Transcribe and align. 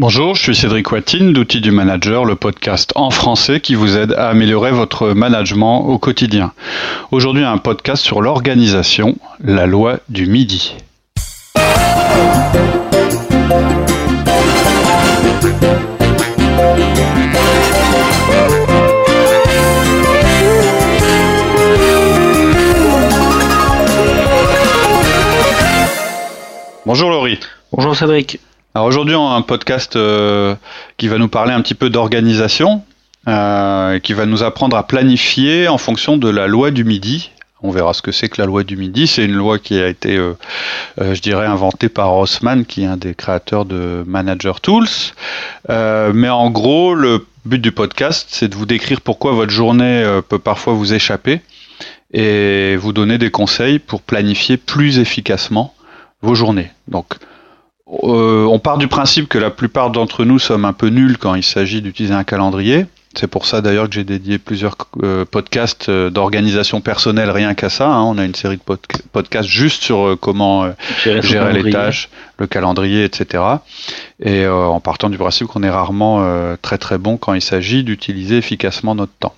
Bonjour, 0.00 0.34
je 0.34 0.44
suis 0.44 0.56
Cédric 0.56 0.90
Watine 0.92 1.34
d'Outils 1.34 1.60
du 1.60 1.72
Manager, 1.72 2.24
le 2.24 2.34
podcast 2.34 2.90
en 2.94 3.10
français 3.10 3.60
qui 3.60 3.74
vous 3.74 3.98
aide 3.98 4.14
à 4.14 4.30
améliorer 4.30 4.70
votre 4.70 5.08
management 5.08 5.88
au 5.88 5.98
quotidien. 5.98 6.54
Aujourd'hui, 7.10 7.44
un 7.44 7.58
podcast 7.58 8.02
sur 8.02 8.22
l'organisation, 8.22 9.18
la 9.44 9.66
loi 9.66 9.98
du 10.08 10.26
midi. 10.26 10.74
Bonjour 26.86 27.10
Laurie. 27.10 27.38
Bonjour 27.70 27.94
Cédric. 27.94 28.40
Alors 28.72 28.86
aujourd'hui, 28.86 29.16
on 29.16 29.28
a 29.28 29.34
un 29.34 29.42
podcast 29.42 29.96
euh, 29.96 30.54
qui 30.96 31.08
va 31.08 31.18
nous 31.18 31.26
parler 31.26 31.52
un 31.52 31.60
petit 31.60 31.74
peu 31.74 31.90
d'organisation, 31.90 32.84
euh, 33.26 33.98
qui 33.98 34.12
va 34.12 34.26
nous 34.26 34.44
apprendre 34.44 34.76
à 34.76 34.86
planifier 34.86 35.66
en 35.66 35.76
fonction 35.76 36.16
de 36.16 36.28
la 36.28 36.46
loi 36.46 36.70
du 36.70 36.84
midi. 36.84 37.32
On 37.64 37.72
verra 37.72 37.94
ce 37.94 38.00
que 38.00 38.12
c'est 38.12 38.28
que 38.28 38.40
la 38.40 38.46
loi 38.46 38.62
du 38.62 38.76
midi. 38.76 39.08
C'est 39.08 39.24
une 39.24 39.34
loi 39.34 39.58
qui 39.58 39.76
a 39.80 39.88
été, 39.88 40.16
euh, 40.16 40.34
je 40.98 41.20
dirais, 41.20 41.46
inventée 41.46 41.88
par 41.88 42.10
Rossman, 42.10 42.64
qui 42.64 42.84
est 42.84 42.86
un 42.86 42.96
des 42.96 43.16
créateurs 43.16 43.64
de 43.64 44.04
Manager 44.06 44.60
Tools. 44.60 44.86
mais 45.68 46.28
en 46.28 46.48
gros, 46.50 46.94
le 46.94 47.26
but 47.44 47.58
du 47.58 47.72
podcast, 47.72 48.28
c'est 48.30 48.46
de 48.46 48.54
vous 48.54 48.66
décrire 48.66 49.00
pourquoi 49.00 49.32
votre 49.32 49.52
journée 49.52 50.20
peut 50.28 50.38
parfois 50.38 50.74
vous 50.74 50.94
échapper 50.94 51.40
et 52.14 52.76
vous 52.76 52.92
donner 52.92 53.18
des 53.18 53.32
conseils 53.32 53.80
pour 53.80 54.00
planifier 54.00 54.56
plus 54.56 55.00
efficacement 55.00 55.74
vos 56.22 56.36
journées. 56.36 56.70
Donc, 56.86 57.16
euh, 57.90 58.44
on 58.44 58.58
part 58.58 58.78
du 58.78 58.88
principe 58.88 59.28
que 59.28 59.38
la 59.38 59.50
plupart 59.50 59.90
d'entre 59.90 60.24
nous 60.24 60.38
sommes 60.38 60.64
un 60.64 60.72
peu 60.72 60.88
nuls 60.88 61.18
quand 61.18 61.34
il 61.34 61.42
s'agit 61.42 61.82
d'utiliser 61.82 62.14
un 62.14 62.24
calendrier. 62.24 62.86
C'est 63.16 63.26
pour 63.26 63.44
ça 63.44 63.60
d'ailleurs 63.60 63.88
que 63.88 63.94
j'ai 63.94 64.04
dédié 64.04 64.38
plusieurs 64.38 64.76
euh, 65.02 65.24
podcasts 65.24 65.88
euh, 65.88 66.10
d'organisation 66.10 66.80
personnelle 66.80 67.28
rien 67.30 67.54
qu'à 67.54 67.68
ça. 67.68 67.88
Hein. 67.88 68.02
On 68.02 68.18
a 68.18 68.24
une 68.24 68.36
série 68.36 68.56
de 68.56 68.76
podcasts 69.12 69.48
juste 69.48 69.82
sur 69.82 70.16
comment 70.20 70.72
gérer, 71.02 71.52
les 71.60 71.72
tâches, 71.72 72.08
le 72.38 72.46
calendrier, 72.46 73.02
etc. 73.02 73.42
Et 74.22 74.46
en 74.46 74.78
partant 74.78 75.10
du 75.10 75.18
principe 75.18 75.48
qu'on 75.48 75.64
est 75.64 75.70
rarement 75.70 76.24
très 76.62 76.78
très 76.78 76.98
bon 76.98 77.16
quand 77.16 77.34
il 77.34 77.42
s'agit 77.42 77.82
d'utiliser 77.82 78.36
efficacement 78.36 78.94
notre 78.94 79.12
temps 79.18 79.34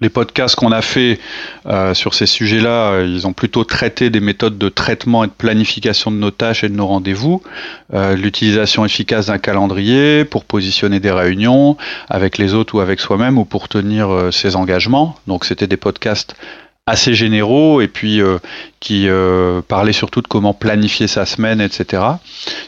les 0.00 0.08
podcasts 0.10 0.56
qu'on 0.56 0.72
a 0.72 0.82
fait 0.82 1.18
euh, 1.66 1.94
sur 1.94 2.14
ces 2.14 2.26
sujets-là, 2.26 2.92
euh, 2.92 3.06
ils 3.06 3.26
ont 3.26 3.32
plutôt 3.32 3.64
traité 3.64 4.10
des 4.10 4.20
méthodes 4.20 4.58
de 4.58 4.68
traitement 4.68 5.24
et 5.24 5.26
de 5.26 5.32
planification 5.32 6.10
de 6.10 6.16
nos 6.16 6.30
tâches 6.30 6.64
et 6.64 6.68
de 6.68 6.74
nos 6.74 6.86
rendez-vous, 6.86 7.42
euh, 7.94 8.14
l'utilisation 8.14 8.84
efficace 8.84 9.26
d'un 9.26 9.38
calendrier 9.38 10.24
pour 10.24 10.44
positionner 10.44 11.00
des 11.00 11.10
réunions 11.10 11.76
avec 12.10 12.36
les 12.36 12.52
autres 12.52 12.74
ou 12.74 12.80
avec 12.80 13.00
soi-même 13.00 13.38
ou 13.38 13.44
pour 13.44 13.68
tenir 13.68 14.30
ses 14.32 14.56
engagements. 14.56 15.16
Donc 15.26 15.44
c'était 15.44 15.66
des 15.66 15.76
podcasts 15.76 16.36
assez 16.86 17.14
généraux 17.14 17.80
et 17.80 17.88
puis 17.88 18.20
qui 18.80 19.08
parlaient 19.66 19.92
surtout 19.92 20.22
de 20.22 20.28
comment 20.28 20.54
planifier 20.54 21.08
sa 21.08 21.26
semaine, 21.26 21.60
etc. 21.60 22.02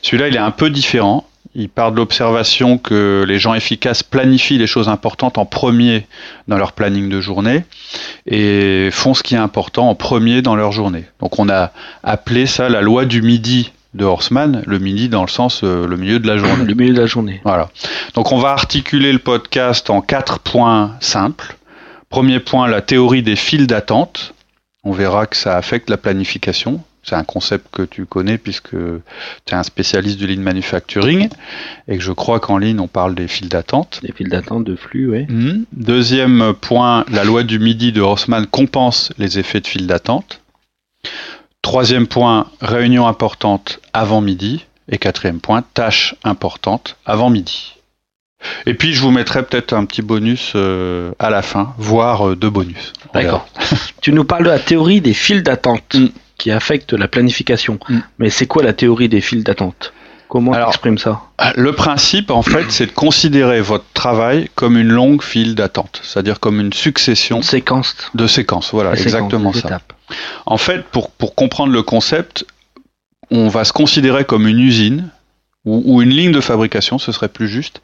Celui-là, 0.03 0.29
il 0.29 0.35
est 0.35 0.41
un 0.41 0.51
peu 0.51 0.71
différent. 0.71 1.29
Il 1.61 1.69
part 1.69 1.91
de 1.91 1.97
l'observation 1.97 2.79
que 2.79 3.25
les 3.27 3.41
gens 3.41 3.53
efficaces 3.53 4.05
planifient 4.05 4.59
les 4.59 4.69
choses 4.69 4.89
importantes 4.89 5.39
en 5.39 5.45
premier 5.45 6.07
dans 6.47 6.57
leur 6.57 6.71
planning 6.71 7.09
de 7.09 7.21
journée 7.21 7.65
et 8.27 8.91
font 8.93 9.13
ce 9.13 9.25
qui 9.25 9.35
est 9.35 9.39
important 9.39 9.91
en 9.91 9.97
premier 9.97 10.41
dans 10.41 10.55
leur 10.55 10.71
journée. 10.71 11.07
Donc 11.19 11.41
on 11.41 11.49
a 11.49 11.73
appelé 12.05 12.47
ça 12.47 12.69
la 12.69 12.81
loi 12.81 13.07
du 13.07 13.23
midi 13.23 13.73
de 13.95 14.05
Horseman, 14.05 14.63
le 14.69 14.79
midi 14.79 15.09
dans 15.09 15.23
le 15.23 15.29
sens 15.29 15.63
euh, 15.65 15.85
le 15.85 15.97
milieu 15.97 16.21
de 16.21 16.29
la 16.29 16.37
journée. 16.39 16.65
Le 16.65 16.75
milieu 16.75 16.95
de 16.95 17.01
la 17.01 17.07
journée. 17.07 17.41
Voilà. 17.43 17.71
Donc 18.15 18.31
on 18.31 18.39
va 18.39 18.51
articuler 18.51 19.13
le 19.13 19.19
podcast 19.19 19.91
en 19.91 20.01
quatre 20.01 20.39
points 20.39 20.95
simples. 21.01 21.57
Premier 22.09 22.39
point, 22.39 22.69
la 22.69 22.83
théorie 22.83 23.25
des 23.25 23.35
files 23.35 23.67
d'attente. 23.67 24.33
On 24.85 24.93
verra 24.93 25.27
que 25.27 25.37
ça 25.37 25.57
affecte 25.57 25.91
la 25.91 25.97
planification. 25.97 26.85
C'est 27.09 27.15
un 27.15 27.25
concept 27.25 27.69
que 27.73 27.83
tu 27.83 28.05
connais 28.05 28.37
puisque 28.37 28.73
tu 28.73 29.55
es 29.55 29.55
un 29.55 29.63
spécialiste 29.63 30.19
du 30.19 30.27
lean 30.27 30.43
manufacturing 30.43 31.31
et 31.87 31.97
que 31.97 32.03
je 32.03 32.13
crois 32.13 32.39
qu'en 32.39 32.59
ligne 32.59 32.81
on 32.81 32.87
parle 32.87 33.15
des 33.15 33.29
files 33.29 33.49
d'attente. 33.49 34.01
Des 34.03 34.13
files 34.13 34.29
d'attente 34.29 34.65
de 34.65 34.77
flux, 34.77 35.09
oui. 35.11 35.25
Hmm. 35.27 35.65
Deuxième 35.73 36.53
point, 36.61 37.07
la 37.11 37.25
loi 37.25 37.45
du 37.45 37.59
midi 37.59 37.93
de 37.93 38.03
Rossmann 38.03 38.47
compense 38.47 39.11
les 39.17 39.39
effets 39.39 39.61
de 39.61 39.67
files 39.67 39.87
d'attente. 39.87 40.43
Troisième 41.63 42.07
point, 42.07 42.49
réunion 42.61 43.07
importante 43.07 43.81
avant 43.95 44.21
midi. 44.21 44.67
Et 44.91 44.99
quatrième 44.99 45.41
point, 45.41 45.63
tâche 45.73 46.15
importante 46.25 46.97
avant 47.07 47.31
midi. 47.31 47.75
Et 48.67 48.75
puis 48.75 48.93
je 48.93 49.01
vous 49.01 49.11
mettrai 49.11 49.45
peut-être 49.45 49.73
un 49.73 49.87
petit 49.87 50.03
bonus 50.03 50.53
euh, 50.57 51.13
à 51.19 51.31
la 51.31 51.41
fin, 51.41 51.75
voire 51.79 52.29
euh, 52.29 52.37
deux 52.37 52.51
bonus. 52.51 52.93
D'accord. 53.15 53.49
tu 54.03 54.13
nous 54.13 54.25
parles 54.25 54.45
de 54.45 54.51
la 54.51 54.59
théorie 54.59 55.01
des 55.01 55.15
files 55.15 55.43
d'attente. 55.43 55.95
Hmm 55.95 56.09
qui 56.39 56.51
affecte 56.51 56.93
la 56.93 57.09
planification. 57.09 57.79
Mm. 57.89 57.99
Mais 58.19 58.31
c'est 58.31 58.47
quoi 58.47 58.63
la 58.63 58.73
théorie 58.73 59.09
des 59.09 59.21
files 59.21 59.45
d'attente? 59.45 59.93
Comment 60.29 60.53
tu 60.53 60.61
exprimes 60.61 60.99
ça? 60.99 61.23
euh, 61.41 61.51
Le 61.57 61.73
principe, 61.73 62.31
en 62.31 62.43
fait, 62.43 62.71
c'est 62.71 62.87
de 62.87 62.93
considérer 62.93 63.61
votre 63.63 63.87
travail 63.95 64.51
comme 64.55 64.77
une 64.77 64.89
longue 64.91 65.23
file 65.23 65.55
d'attente, 65.55 66.01
c'est-à-dire 66.05 66.39
comme 66.39 66.61
une 66.61 66.73
succession 66.73 67.41
séquence. 67.41 67.97
de 68.15 68.27
séquences. 68.27 68.71
Voilà, 68.73 68.93
exactement 68.93 69.53
ça. 69.55 69.81
En 70.45 70.59
fait, 70.59 70.85
pour, 70.85 71.11
pour 71.11 71.35
comprendre 71.35 71.73
le 71.73 71.83
concept, 71.83 72.47
on 73.31 73.49
va 73.49 73.65
se 73.65 73.73
considérer 73.73 74.25
comme 74.25 74.47
une 74.47 74.61
usine 74.61 75.09
ou, 75.65 75.83
ou 75.87 76.03
une 76.03 76.11
ligne 76.11 76.33
de 76.33 76.41
fabrication, 76.43 76.99
ce 76.99 77.11
serait 77.11 77.29
plus 77.29 77.49
juste, 77.49 77.81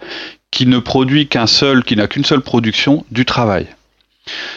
qui 0.51 0.67
ne 0.67 0.79
produit 0.79 1.27
qu'un 1.29 1.47
seul, 1.47 1.83
qui 1.83 1.97
n'a 1.97 2.09
qu'une 2.09 2.25
seule 2.25 2.41
production 2.43 3.05
du 3.11 3.25
travail. 3.25 3.67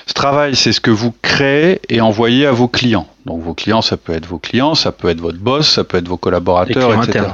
Ce 0.05 0.13
travail, 0.13 0.55
c'est 0.55 0.71
ce 0.71 0.79
que 0.79 0.91
vous 0.91 1.13
créez 1.21 1.81
et 1.89 2.01
envoyez 2.01 2.45
à 2.45 2.51
vos 2.51 2.67
clients. 2.67 3.07
Donc 3.25 3.41
vos 3.41 3.53
clients, 3.53 3.81
ça 3.81 3.97
peut 3.97 4.13
être 4.13 4.25
vos 4.25 4.39
clients, 4.39 4.75
ça 4.75 4.91
peut 4.91 5.09
être 5.09 5.19
votre 5.19 5.39
boss, 5.39 5.69
ça 5.69 5.83
peut 5.83 5.97
être 5.97 6.07
vos 6.07 6.17
collaborateurs, 6.17 7.03
etc. 7.03 7.25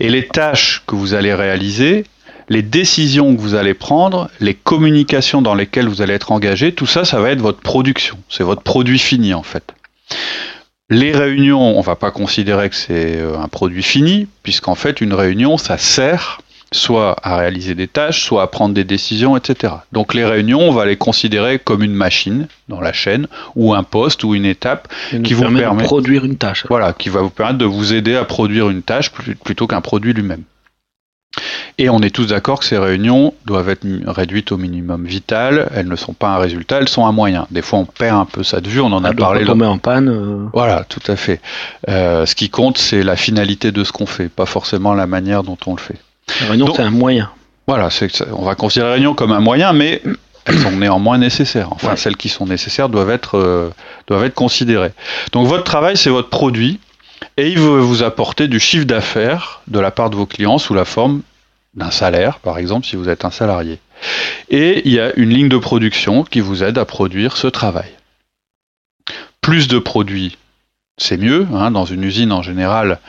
Et 0.00 0.08
les 0.08 0.26
tâches 0.26 0.82
que 0.86 0.96
vous 0.96 1.14
allez 1.14 1.32
réaliser, 1.32 2.04
les 2.48 2.62
décisions 2.62 3.34
que 3.34 3.40
vous 3.40 3.54
allez 3.54 3.74
prendre, 3.74 4.28
les 4.40 4.54
communications 4.54 5.40
dans 5.40 5.54
lesquelles 5.54 5.88
vous 5.88 6.02
allez 6.02 6.14
être 6.14 6.32
engagé, 6.32 6.72
tout 6.74 6.86
ça, 6.86 7.04
ça 7.04 7.20
va 7.20 7.30
être 7.30 7.40
votre 7.40 7.60
production. 7.60 8.18
C'est 8.28 8.44
votre 8.44 8.62
produit 8.62 8.98
fini 8.98 9.34
en 9.34 9.44
fait. 9.44 9.74
Les 10.90 11.12
réunions, 11.12 11.62
on 11.62 11.78
ne 11.78 11.84
va 11.84 11.96
pas 11.96 12.10
considérer 12.10 12.68
que 12.68 12.76
c'est 12.76 13.16
euh, 13.16 13.38
un 13.38 13.48
produit 13.48 13.82
fini, 13.82 14.28
puisqu'en 14.42 14.74
fait, 14.74 15.00
une 15.00 15.14
réunion, 15.14 15.56
ça 15.56 15.78
sert 15.78 16.42
soit 16.74 17.16
à 17.22 17.36
réaliser 17.36 17.74
des 17.74 17.88
tâches, 17.88 18.22
soit 18.22 18.42
à 18.42 18.46
prendre 18.46 18.74
des 18.74 18.84
décisions, 18.84 19.36
etc. 19.36 19.74
Donc 19.92 20.14
les 20.14 20.24
réunions, 20.24 20.60
on 20.60 20.72
va 20.72 20.84
les 20.84 20.96
considérer 20.96 21.58
comme 21.58 21.82
une 21.82 21.94
machine 21.94 22.48
dans 22.68 22.80
la 22.80 22.92
chaîne, 22.92 23.26
ou 23.54 23.74
un 23.74 23.82
poste, 23.82 24.24
ou 24.24 24.34
une 24.34 24.46
étape 24.46 24.88
qui 25.22 25.34
vous 25.34 25.42
permet, 25.42 25.62
de 25.62 25.82
produire 25.82 26.24
une 26.24 26.36
tâche. 26.36 26.64
Voilà, 26.68 26.92
qui 26.92 27.08
va 27.08 27.20
vous 27.20 27.30
permettre 27.30 27.58
de 27.58 27.64
vous 27.64 27.94
aider 27.94 28.16
à 28.16 28.24
produire 28.24 28.70
une 28.70 28.82
tâche 28.82 29.10
plutôt 29.44 29.66
qu'un 29.66 29.80
produit 29.80 30.12
lui-même. 30.12 30.42
Et 31.78 31.88
on 31.88 32.00
est 32.00 32.14
tous 32.14 32.26
d'accord 32.26 32.60
que 32.60 32.64
ces 32.64 32.78
réunions 32.78 33.34
doivent 33.46 33.68
être 33.68 33.84
réduites 34.06 34.52
au 34.52 34.56
minimum 34.56 35.04
vital. 35.04 35.68
Elles 35.74 35.88
ne 35.88 35.96
sont 35.96 36.12
pas 36.12 36.28
un 36.28 36.38
résultat, 36.38 36.78
elles 36.78 36.88
sont 36.88 37.04
un 37.04 37.12
moyen. 37.12 37.48
Des 37.50 37.62
fois, 37.62 37.80
on 37.80 37.84
perd 37.84 38.16
un 38.16 38.26
peu 38.26 38.44
ça 38.44 38.60
de 38.60 38.68
vue. 38.68 38.80
On 38.80 38.92
en 38.92 39.02
a 39.02 39.12
parlé. 39.12 39.44
Tomber 39.44 39.66
en 39.66 39.78
panne. 39.78 40.08
Euh. 40.08 40.48
Voilà, 40.52 40.84
tout 40.84 41.02
à 41.08 41.16
fait. 41.16 41.40
Euh, 41.88 42.26
ce 42.26 42.36
qui 42.36 42.48
compte, 42.48 42.78
c'est 42.78 43.02
la 43.02 43.16
finalité 43.16 43.72
de 43.72 43.82
ce 43.82 43.90
qu'on 43.90 44.06
fait, 44.06 44.28
pas 44.28 44.46
forcément 44.46 44.94
la 44.94 45.08
manière 45.08 45.42
dont 45.42 45.58
on 45.66 45.74
le 45.74 45.80
fait. 45.80 45.98
La 46.40 46.46
réunion, 46.48 46.72
c'est 46.74 46.82
un 46.82 46.90
moyen. 46.90 47.30
Voilà, 47.66 47.88
on 48.32 48.44
va 48.44 48.54
considérer 48.54 48.88
la 48.88 48.94
réunion 48.94 49.14
comme 49.14 49.32
un 49.32 49.40
moyen, 49.40 49.72
mais 49.72 50.02
elles 50.44 50.58
sont 50.58 50.72
néanmoins 50.72 51.18
nécessaires. 51.18 51.68
Enfin, 51.72 51.96
celles 51.96 52.16
qui 52.16 52.28
sont 52.28 52.46
nécessaires 52.46 52.88
doivent 52.88 53.10
être, 53.10 53.38
euh, 53.38 53.70
doivent 54.06 54.24
être 54.24 54.34
considérées. 54.34 54.92
Donc 55.32 55.46
votre 55.46 55.64
travail, 55.64 55.96
c'est 55.96 56.10
votre 56.10 56.28
produit, 56.28 56.80
et 57.36 57.48
il 57.48 57.58
veut 57.58 57.80
vous 57.80 58.02
apporter 58.02 58.48
du 58.48 58.60
chiffre 58.60 58.84
d'affaires 58.84 59.62
de 59.68 59.80
la 59.80 59.90
part 59.90 60.10
de 60.10 60.16
vos 60.16 60.26
clients 60.26 60.58
sous 60.58 60.74
la 60.74 60.84
forme 60.84 61.22
d'un 61.74 61.90
salaire, 61.90 62.38
par 62.38 62.58
exemple, 62.58 62.86
si 62.86 62.96
vous 62.96 63.08
êtes 63.08 63.24
un 63.24 63.30
salarié. 63.30 63.78
Et 64.50 64.82
il 64.84 64.92
y 64.92 65.00
a 65.00 65.12
une 65.16 65.30
ligne 65.30 65.48
de 65.48 65.58
production 65.58 66.22
qui 66.22 66.40
vous 66.40 66.62
aide 66.62 66.78
à 66.78 66.84
produire 66.84 67.36
ce 67.36 67.46
travail. 67.46 67.90
Plus 69.40 69.68
de 69.68 69.78
produits, 69.78 70.38
c'est 70.96 71.16
mieux. 71.16 71.46
Hein. 71.54 71.70
Dans 71.70 71.84
une 71.84 72.04
usine, 72.04 72.32
en 72.32 72.42
général, 72.42 73.00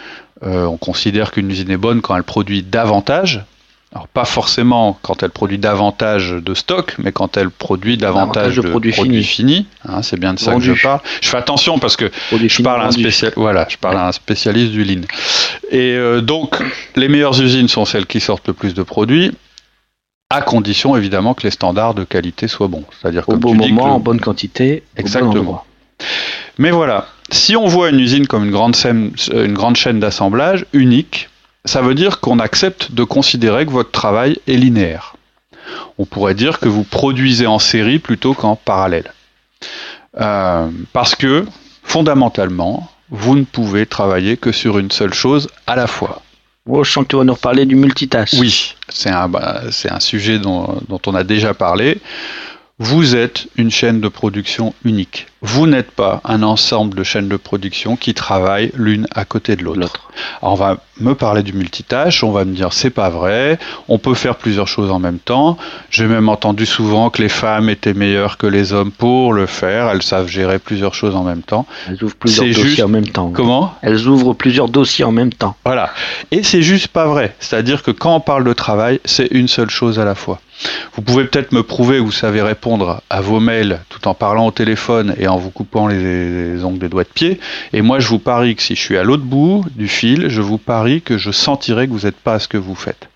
euh, 0.44 0.66
on 0.66 0.78
considère 0.78 1.32
qu'une 1.32 1.50
usine 1.50 1.72
est 1.72 1.78
bonne 1.78 2.02
quand 2.02 2.16
elle 2.16 2.24
produit 2.24 2.64
davantage. 2.64 3.46
Alors 3.94 4.10
pas 4.10 4.26
forcément 4.26 5.00
quand 5.04 5.24
elle 5.24 5.30
produit 5.30 5.58
davantage 5.58 6.32
de 6.32 6.54
stock, 6.54 6.96
mais 6.98 7.14
quand 7.14 7.38
elle 7.38 7.50
produit 7.50 7.96
davantage 7.96 8.58
de, 8.58 8.62
produits, 8.62 9.24
finis. 9.24 9.68
Hein, 9.88 10.02
c'est 10.02 10.20
bien 10.20 10.34
de 10.34 10.40
ça 10.40 10.54
que 10.56 10.60
je 10.60 10.74
parle. 10.74 11.00
Je 11.22 11.30
fais 11.30 11.38
attention 11.38 11.80
parce 11.80 11.96
que 11.96 12.12
je 12.32 12.62
parle, 12.62 12.82
à 12.82 12.88
un, 12.88 12.92
spécial, 12.92 13.32
voilà, 13.38 13.66
je 13.70 13.78
parle 13.78 13.96
à 13.96 14.08
un 14.10 14.12
spécialiste 14.12 14.74
du 14.74 14.84
lean. 14.84 15.02
Et 15.72 15.96
euh, 15.96 16.20
donc, 16.20 16.58
les 16.98 17.08
meilleures 17.08 17.40
usines 17.40 17.70
sont 17.70 17.86
celles 17.86 18.06
qui 18.06 18.20
sortent 18.20 18.50
le 18.50 18.54
plus 18.54 18.74
de 18.74 18.84
produits, 18.84 19.32
à 20.30 20.42
condition 20.42 20.98
évidemment 20.98 21.34
que 21.34 21.44
les 21.44 21.52
standards 21.52 21.94
de 21.94 22.04
qualité 22.04 22.50
soient 22.50 22.68
bons. 22.68 22.84
C'est-à-dire 23.00 23.24
au 23.30 23.38
bon 23.38 23.54
moment, 23.54 23.96
en 23.96 24.00
bonne 24.02 24.20
quantité. 24.20 24.84
Exactement. 24.98 25.64
Mais 26.58 26.72
voilà, 26.72 27.08
si 27.32 27.56
on 27.56 27.68
voit 27.68 27.90
une 27.90 28.00
usine 28.00 28.28
comme 28.28 28.46
une 28.46 28.52
grande, 28.52 28.76
chaîne, 28.76 29.12
une 29.32 29.54
grande 29.54 29.76
chaîne 29.76 30.00
d'assemblage 30.00 30.66
unique, 30.74 31.30
ça 31.66 31.82
veut 31.82 31.96
dire 31.96 32.20
qu'on 32.20 32.40
accepte 32.40 32.92
de 32.92 33.04
considérer 33.04 33.66
que 33.66 33.72
votre 33.72 33.92
travail 33.92 34.40
est 34.48 34.58
linéaire. 34.58 35.16
On 35.98 36.06
pourrait 36.06 36.36
dire 36.36 36.60
que 36.60 36.70
vous 36.70 36.84
produisez 36.84 37.48
en 37.48 37.60
série 37.60 38.00
plutôt 38.00 38.34
qu'en 38.34 38.56
parallèle. 38.56 39.12
Euh, 40.20 40.70
parce 40.94 41.16
que, 41.16 41.46
fondamentalement, 41.84 42.90
vous 43.10 43.36
ne 43.36 43.44
pouvez 43.44 43.86
travailler 43.86 44.38
que 44.38 44.52
sur 44.52 44.78
une 44.78 44.92
seule 44.92 45.14
chose 45.14 45.50
à 45.68 45.76
la 45.76 45.88
fois. 45.88 46.22
Oh, 46.68 46.84
je 46.84 46.92
sens 46.92 47.04
que 47.04 47.10
tu 47.10 47.16
vas 47.16 47.24
nous 47.24 47.34
reparler 47.34 47.66
du 47.66 47.76
multitâche. 47.76 48.34
Oui, 48.34 48.76
c'est 48.90 49.12
un, 49.12 49.28
bah, 49.28 49.62
un, 49.90 50.00
sujet 50.00 50.40
dont, 50.40 50.82
dont, 50.88 51.00
on 51.06 51.14
a 51.14 51.24
déjà 51.24 51.54
parlé. 51.54 52.00
Vous 52.78 53.16
êtes 53.16 53.48
une 53.56 53.72
chaîne 53.72 54.02
de 54.02 54.10
production 54.10 54.74
unique. 54.84 55.28
Vous 55.42 55.66
n'êtes 55.66 55.92
pas 55.92 56.20
un 56.26 56.44
ensemble 56.44 56.94
de 56.94 57.04
chaînes 57.04 57.30
de 57.30 57.38
production 57.38 57.96
qui 57.96 58.14
travaillent 58.14 58.72
l'une 58.76 59.08
à 59.16 59.24
côté 59.24 59.56
de 59.56 59.64
l'autre. 59.64 60.10
On 60.42 60.56
va 60.56 60.80
me 61.00 61.16
parler 61.16 61.42
du 61.42 61.54
multitâche, 61.54 62.22
on 62.22 62.32
va 62.32 62.44
me 62.44 62.54
dire 62.54 62.74
c'est 62.74 62.90
pas 62.90 63.10
vrai, 63.10 63.60
on 63.88 63.98
peut 63.98 64.14
faire 64.14 64.36
plusieurs 64.36 64.68
choses 64.68 64.92
en 64.92 65.00
même 65.00 65.20
temps. 65.20 65.58
J'ai 65.90 66.06
même 66.06 66.28
entendu 66.28 66.66
souvent 66.66 67.10
que 67.10 67.22
les 67.22 67.30
femmes 67.30 67.70
étaient 67.70 67.94
meilleures 67.94 68.38
que 68.38 68.48
les 68.48 68.74
hommes 68.74 68.92
pour 68.92 69.32
le 69.32 69.46
faire, 69.46 69.88
elles 69.88 70.04
savent 70.04 70.28
gérer 70.28 70.60
plusieurs 70.60 70.96
choses 70.96 71.16
en 71.16 71.24
même 71.24 71.44
temps. 71.44 71.66
Elles 71.88 72.04
ouvrent 72.04 72.16
plusieurs 72.16 72.48
dossiers 72.48 72.84
en 72.84 72.90
même 72.90 73.08
temps. 73.08 73.32
Comment 73.34 73.74
Elles 73.84 74.06
ouvrent 74.06 74.34
plusieurs 74.34 74.68
dossiers 74.68 75.06
en 75.06 75.14
même 75.14 75.32
temps. 75.32 75.56
Voilà. 75.64 75.92
Et 76.32 76.44
c'est 76.44 76.62
juste 76.62 76.90
pas 76.90 77.06
vrai. 77.06 77.38
C'est-à-dire 77.40 77.84
que 77.84 77.92
quand 77.92 78.18
on 78.18 78.20
parle 78.20 78.44
de 78.44 78.54
travail, 78.54 79.00
c'est 79.06 79.28
une 79.32 79.48
seule 79.48 79.70
chose 79.70 79.98
à 79.98 80.04
la 80.04 80.16
fois. 80.16 80.42
Vous 80.96 81.02
pouvez 81.02 81.26
peut-être 81.26 81.52
me 81.52 81.64
prouver 81.64 81.98
que 81.98 82.04
vous 82.04 82.12
savez 82.12 82.42
répondre 82.42 83.02
à 83.10 83.22
vos 83.22 83.40
mails 83.40 83.82
tout 83.90 84.08
en 84.08 84.14
parlant 84.14 84.48
au 84.48 84.52
téléphone 84.52 85.16
et 85.20 85.28
en 85.28 85.38
vous 85.38 85.52
coupant 85.52 85.88
les, 85.88 86.64
ongles 86.64 86.80
des 86.80 86.90
doigts 86.90 87.04
de 87.04 87.10
pied. 87.10 87.40
Et 87.74 87.82
moi, 87.82 88.00
je 88.00 88.08
vous 88.08 88.20
parie 88.20 88.56
que 88.56 88.62
si 88.62 88.76
je 88.76 88.82
suis 88.82 88.98
à 88.98 89.04
l'autre 89.04 89.24
bout 89.24 89.66
du 89.76 89.88
fil, 89.88 90.30
je 90.30 90.42
vous 90.42 90.58
parie 90.58 91.02
que 91.02 91.18
je 91.18 91.32
sentirai 91.32 91.88
que 91.88 91.94
vous 91.94 92.06
n'êtes 92.06 92.16
pas 92.16 92.36
à 92.36 92.40
ce 92.40 92.48
que 92.48 92.58
vous 92.58 92.76
faites. 92.76 93.10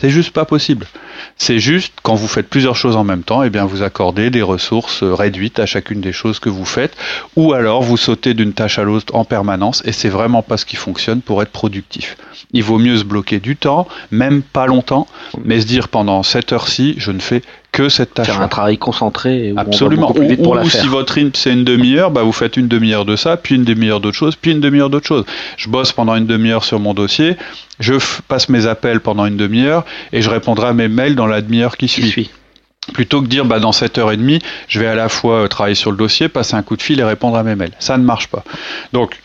C'est 0.00 0.10
juste 0.10 0.30
pas 0.30 0.46
possible. 0.46 0.86
C'est 1.36 1.58
juste 1.58 1.92
quand 2.02 2.14
vous 2.14 2.28
faites 2.28 2.48
plusieurs 2.48 2.76
choses 2.76 2.96
en 2.96 3.04
même 3.04 3.22
temps, 3.22 3.42
eh 3.42 3.50
bien 3.50 3.66
vous 3.66 3.82
accordez 3.82 4.30
des 4.30 4.40
ressources 4.40 5.02
réduites 5.02 5.58
à 5.58 5.66
chacune 5.66 6.00
des 6.00 6.12
choses 6.12 6.38
que 6.38 6.48
vous 6.48 6.64
faites, 6.64 6.96
ou 7.36 7.52
alors 7.52 7.82
vous 7.82 7.98
sautez 7.98 8.32
d'une 8.32 8.54
tâche 8.54 8.78
à 8.78 8.84
l'autre 8.84 9.14
en 9.14 9.24
permanence, 9.24 9.82
et 9.84 9.92
c'est 9.92 10.08
vraiment 10.08 10.42
pas 10.42 10.56
ce 10.56 10.64
qui 10.64 10.76
fonctionne 10.76 11.20
pour 11.20 11.42
être 11.42 11.50
productif. 11.50 12.16
Il 12.52 12.62
vaut 12.62 12.78
mieux 12.78 12.96
se 12.96 13.04
bloquer 13.04 13.40
du 13.40 13.56
temps, 13.56 13.86
même 14.10 14.42
pas 14.42 14.66
longtemps, 14.66 15.06
mais 15.44 15.60
se 15.60 15.66
dire 15.66 15.88
pendant 15.88 16.22
cette 16.22 16.52
heure-ci, 16.52 16.94
je 16.96 17.10
ne 17.12 17.20
fais 17.20 17.42
que 17.72 17.88
cette 17.88 18.14
tâche. 18.14 18.26
Faire 18.26 18.40
un 18.40 18.48
travail 18.48 18.78
concentré. 18.78 19.52
Absolument. 19.56 20.14
ou, 20.16 20.36
pour 20.36 20.60
si 20.70 20.86
votre 20.86 21.14
rythme 21.14 21.30
c'est 21.34 21.52
une 21.52 21.64
demi-heure, 21.64 22.10
bah 22.10 22.22
vous 22.22 22.32
faites 22.32 22.56
une 22.56 22.68
demi-heure 22.68 23.04
de 23.04 23.16
ça, 23.16 23.36
puis 23.36 23.54
une 23.54 23.64
demi-heure 23.64 24.00
d'autre 24.00 24.16
chose, 24.16 24.36
puis 24.36 24.52
une 24.52 24.60
demi-heure 24.60 24.90
d'autre 24.90 25.06
chose. 25.06 25.24
Je 25.56 25.68
bosse 25.68 25.92
pendant 25.92 26.16
une 26.16 26.26
demi-heure 26.26 26.64
sur 26.64 26.80
mon 26.80 26.94
dossier, 26.94 27.36
je 27.78 27.94
passe 28.28 28.48
mes 28.48 28.66
appels 28.66 29.00
pendant 29.00 29.26
une 29.26 29.36
demi-heure 29.36 29.84
et 30.12 30.22
je 30.22 30.30
répondrai 30.30 30.68
à 30.68 30.72
mes 30.72 30.88
mails 30.88 31.14
dans 31.14 31.26
la 31.26 31.40
demi-heure 31.40 31.76
qui 31.76 31.88
suit. 31.88 32.30
Plutôt 32.94 33.22
que 33.22 33.26
dire 33.26 33.44
bah, 33.44 33.60
dans 33.60 33.72
cette 33.72 33.98
heure 33.98 34.10
et 34.10 34.16
demie, 34.16 34.40
je 34.66 34.80
vais 34.80 34.86
à 34.86 34.94
la 34.94 35.08
fois 35.08 35.48
travailler 35.48 35.74
sur 35.74 35.90
le 35.90 35.96
dossier, 35.96 36.28
passer 36.28 36.54
un 36.54 36.62
coup 36.62 36.76
de 36.76 36.82
fil 36.82 36.98
et 36.98 37.04
répondre 37.04 37.36
à 37.36 37.42
mes 37.42 37.54
mails. 37.54 37.72
Ça 37.78 37.96
ne 37.98 38.02
marche 38.02 38.28
pas. 38.28 38.42
Donc 38.92 39.20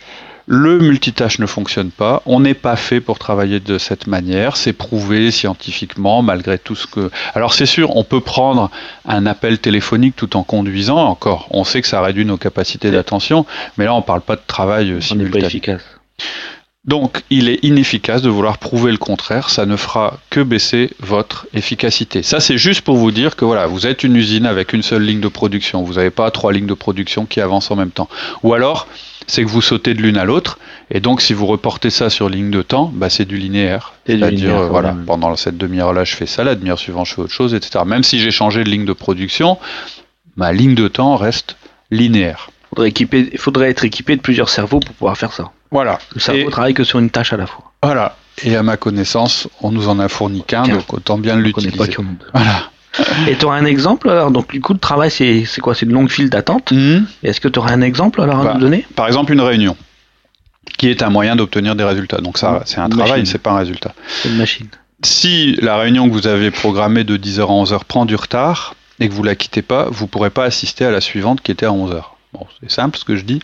le 0.47 0.79
multitâche 0.79 1.39
ne 1.39 1.45
fonctionne 1.45 1.91
pas. 1.91 2.21
On 2.25 2.39
n'est 2.39 2.53
pas 2.53 2.75
fait 2.75 3.01
pour 3.01 3.19
travailler 3.19 3.59
de 3.59 3.77
cette 3.77 4.07
manière. 4.07 4.57
C'est 4.57 4.73
prouvé 4.73 5.31
scientifiquement, 5.31 6.21
malgré 6.21 6.59
tout 6.59 6.75
ce 6.75 6.87
que. 6.87 7.09
Alors 7.33 7.53
c'est 7.53 7.65
sûr, 7.65 7.95
on 7.95 8.03
peut 8.03 8.21
prendre 8.21 8.69
un 9.05 9.25
appel 9.25 9.59
téléphonique 9.59 10.15
tout 10.15 10.37
en 10.37 10.43
conduisant. 10.43 10.97
Encore, 10.97 11.47
on 11.51 11.63
sait 11.63 11.81
que 11.81 11.87
ça 11.87 12.01
réduit 12.01 12.25
nos 12.25 12.37
capacités 12.37 12.91
d'attention, 12.91 13.45
mais 13.77 13.85
là 13.85 13.93
on 13.93 13.99
ne 13.99 14.03
parle 14.03 14.21
pas 14.21 14.35
de 14.35 14.43
travail 14.45 15.01
simultané. 15.01 15.31
On 15.31 15.35
n'est 15.35 15.41
pas 15.41 15.47
efficace. 15.47 15.81
Donc, 16.85 17.23
il 17.31 17.49
est 17.49 17.63
inefficace 17.63 18.21
de 18.21 18.29
vouloir 18.29 18.59
prouver 18.59 18.91
le 18.91 18.99
contraire. 18.99 19.49
Ça 19.49 19.65
ne 19.65 19.75
fera 19.75 20.19
que 20.29 20.41
baisser 20.41 20.91
votre 20.99 21.47
efficacité. 21.55 22.21
Ça, 22.21 22.39
c'est 22.39 22.59
juste 22.59 22.81
pour 22.81 22.95
vous 22.95 23.09
dire 23.09 23.35
que 23.35 23.43
voilà, 23.43 23.65
vous 23.65 23.87
êtes 23.87 24.03
une 24.03 24.15
usine 24.15 24.45
avec 24.45 24.71
une 24.71 24.83
seule 24.83 25.01
ligne 25.01 25.19
de 25.19 25.27
production. 25.27 25.81
Vous 25.81 25.95
n'avez 25.95 26.11
pas 26.11 26.29
trois 26.29 26.53
lignes 26.53 26.67
de 26.67 26.75
production 26.75 27.25
qui 27.25 27.41
avancent 27.41 27.71
en 27.71 27.75
même 27.75 27.89
temps. 27.89 28.07
Ou 28.43 28.53
alors, 28.53 28.87
c'est 29.27 29.43
que 29.43 29.49
vous 29.49 29.61
sautez 29.61 29.93
de 29.93 30.01
l'une 30.01 30.17
à 30.17 30.25
l'autre. 30.25 30.59
Et 30.91 30.99
donc, 30.99 31.21
si 31.21 31.33
vous 31.33 31.45
reportez 31.45 31.89
ça 31.89 32.09
sur 32.09 32.29
ligne 32.29 32.51
de 32.51 32.61
temps, 32.61 32.91
bah, 32.93 33.09
c'est 33.09 33.25
du 33.25 33.37
linéaire. 33.37 33.93
C'est-à-dire, 34.05 34.55
euh, 34.55 34.67
voilà, 34.67 34.95
pendant 35.05 35.35
cette 35.35 35.57
demi-heure-là, 35.57 36.03
je 36.03 36.15
fais 36.15 36.25
ça, 36.25 36.43
la 36.43 36.55
demi-heure 36.55 36.79
suivante, 36.79 37.07
je 37.07 37.15
fais 37.15 37.21
autre 37.21 37.33
chose, 37.33 37.53
etc. 37.53 37.83
Même 37.85 38.03
si 38.03 38.19
j'ai 38.19 38.31
changé 38.31 38.63
de 38.63 38.69
ligne 38.69 38.85
de 38.85 38.93
production, 38.93 39.57
ma 40.35 40.51
ligne 40.51 40.75
de 40.75 40.87
temps 40.87 41.15
reste 41.15 41.57
linéaire. 41.91 42.49
Il 42.77 43.37
faudrait, 43.37 43.69
être 43.69 43.85
équipé 43.85 44.15
de 44.15 44.21
plusieurs 44.21 44.49
cerveaux 44.49 44.79
pour 44.79 44.93
pouvoir 44.93 45.17
faire 45.17 45.31
ça. 45.31 45.51
Voilà. 45.71 45.99
Le 46.13 46.19
cerveau 46.19 46.49
travaille 46.49 46.73
que 46.73 46.83
sur 46.83 46.99
une 46.99 47.09
tâche 47.09 47.31
à 47.31 47.37
la 47.37 47.47
fois. 47.47 47.71
Voilà. 47.81 48.17
Et 48.43 48.55
à 48.55 48.63
ma 48.63 48.75
connaissance, 48.75 49.47
on 49.61 49.71
nous 49.71 49.87
en 49.87 49.97
a 49.99 50.09
fourni 50.09 50.43
qu'un, 50.43 50.63
donc 50.63 50.93
autant 50.93 51.17
bien 51.17 51.37
l'utiliser. 51.37 51.95
Voilà. 52.33 52.69
Et 53.27 53.35
tu 53.35 53.45
auras 53.45 53.57
un 53.57 53.65
exemple 53.65 54.09
alors 54.09 54.31
Donc, 54.31 54.51
du 54.51 54.61
coup, 54.61 54.73
le 54.73 54.79
travail, 54.79 55.11
c'est 55.11 55.45
quoi? 55.61 55.75
C'est 55.75 55.85
une 55.85 55.93
longue 55.93 56.09
file 56.09 56.29
d'attente? 56.29 56.71
Mhm. 56.71 57.05
Est-ce 57.23 57.41
que 57.41 57.47
tu 57.47 57.59
auras 57.59 57.71
un 57.71 57.81
exemple 57.81 58.21
alors 58.21 58.39
à 58.39 58.43
bah, 58.43 58.53
nous 58.55 58.61
donner? 58.61 58.85
Par 58.95 59.07
exemple, 59.07 59.33
une 59.33 59.41
réunion, 59.41 59.75
qui 60.77 60.89
est 60.89 61.01
un 61.03 61.09
moyen 61.09 61.35
d'obtenir 61.35 61.75
des 61.75 61.83
résultats. 61.83 62.17
Donc, 62.17 62.37
ça, 62.37 62.61
c'est 62.65 62.79
un 62.79 62.89
travail, 62.89 63.25
c'est 63.25 63.39
pas 63.39 63.51
un 63.51 63.57
résultat. 63.57 63.93
C'est 64.07 64.29
une 64.29 64.37
machine. 64.37 64.67
Si 65.03 65.55
la 65.61 65.77
réunion 65.77 66.07
que 66.07 66.13
vous 66.13 66.27
avez 66.27 66.51
programmée 66.51 67.03
de 67.03 67.17
10h 67.17 67.41
à 67.41 67.45
11h 67.45 67.83
prend 67.85 68.05
du 68.05 68.15
retard 68.15 68.75
et 68.99 69.09
que 69.09 69.13
vous 69.13 69.23
la 69.23 69.35
quittez 69.35 69.61
pas, 69.61 69.87
vous 69.91 70.07
pourrez 70.07 70.29
pas 70.29 70.45
assister 70.45 70.85
à 70.85 70.91
la 70.91 71.01
suivante 71.01 71.41
qui 71.41 71.51
était 71.51 71.65
à 71.65 71.71
11h. 71.71 72.01
Bon, 72.33 72.47
c'est 72.59 72.71
simple 72.71 72.97
ce 72.97 73.05
que 73.05 73.15
je 73.15 73.23
dis. 73.23 73.39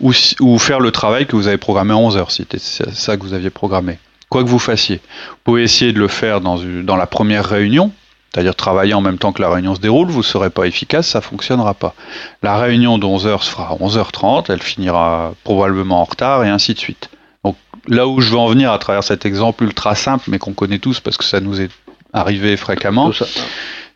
Ou, 0.00 0.12
ou, 0.40 0.58
faire 0.58 0.80
le 0.80 0.90
travail 0.90 1.26
que 1.26 1.36
vous 1.36 1.48
avez 1.48 1.58
programmé 1.58 1.92
à 1.92 1.96
11h, 1.96 2.30
si 2.30 2.36
c'était 2.36 2.58
ça 2.58 3.16
que 3.16 3.22
vous 3.22 3.34
aviez 3.34 3.50
programmé. 3.50 3.98
Quoi 4.28 4.42
que 4.42 4.48
vous 4.48 4.58
fassiez. 4.58 4.96
Vous 5.30 5.36
pouvez 5.44 5.62
essayer 5.62 5.92
de 5.92 5.98
le 5.98 6.08
faire 6.08 6.40
dans, 6.40 6.58
dans 6.58 6.96
la 6.96 7.06
première 7.06 7.44
réunion, 7.44 7.92
c'est-à-dire 8.32 8.54
travailler 8.54 8.94
en 8.94 9.00
même 9.00 9.18
temps 9.18 9.32
que 9.32 9.42
la 9.42 9.50
réunion 9.50 9.74
se 9.74 9.80
déroule, 9.80 10.08
vous 10.08 10.18
ne 10.18 10.24
serez 10.24 10.50
pas 10.50 10.66
efficace, 10.66 11.08
ça 11.08 11.18
ne 11.18 11.24
fonctionnera 11.24 11.74
pas. 11.74 11.94
La 12.42 12.58
réunion 12.58 12.98
de 12.98 13.06
11h 13.06 13.42
se 13.42 13.50
fera 13.50 13.70
à 13.70 13.74
11h30, 13.74 14.46
elle 14.48 14.62
finira 14.62 15.34
probablement 15.42 16.00
en 16.00 16.04
retard 16.04 16.44
et 16.44 16.48
ainsi 16.48 16.74
de 16.74 16.78
suite. 16.78 17.10
Donc 17.44 17.56
là 17.88 18.06
où 18.06 18.20
je 18.20 18.30
veux 18.30 18.38
en 18.38 18.46
venir 18.46 18.72
à 18.72 18.78
travers 18.78 19.02
cet 19.02 19.26
exemple 19.26 19.64
ultra 19.64 19.94
simple, 19.96 20.30
mais 20.30 20.38
qu'on 20.38 20.52
connaît 20.52 20.78
tous 20.78 21.00
parce 21.00 21.16
que 21.16 21.24
ça 21.24 21.40
nous 21.40 21.60
est 21.60 21.70
arrivé 22.12 22.56
fréquemment, 22.56 23.10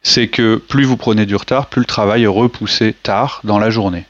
c'est 0.03 0.29
que 0.29 0.57
plus 0.57 0.85
vous 0.85 0.97
prenez 0.97 1.27
du 1.27 1.37
retard, 1.37 1.67
plus 1.67 1.81
le 1.81 1.87
travail 1.87 2.25
est 2.25 2.29
repoussé 2.29 2.95
tard 3.03 3.41
dans 3.45 3.59
la 3.59 3.71
journée. 3.71 4.05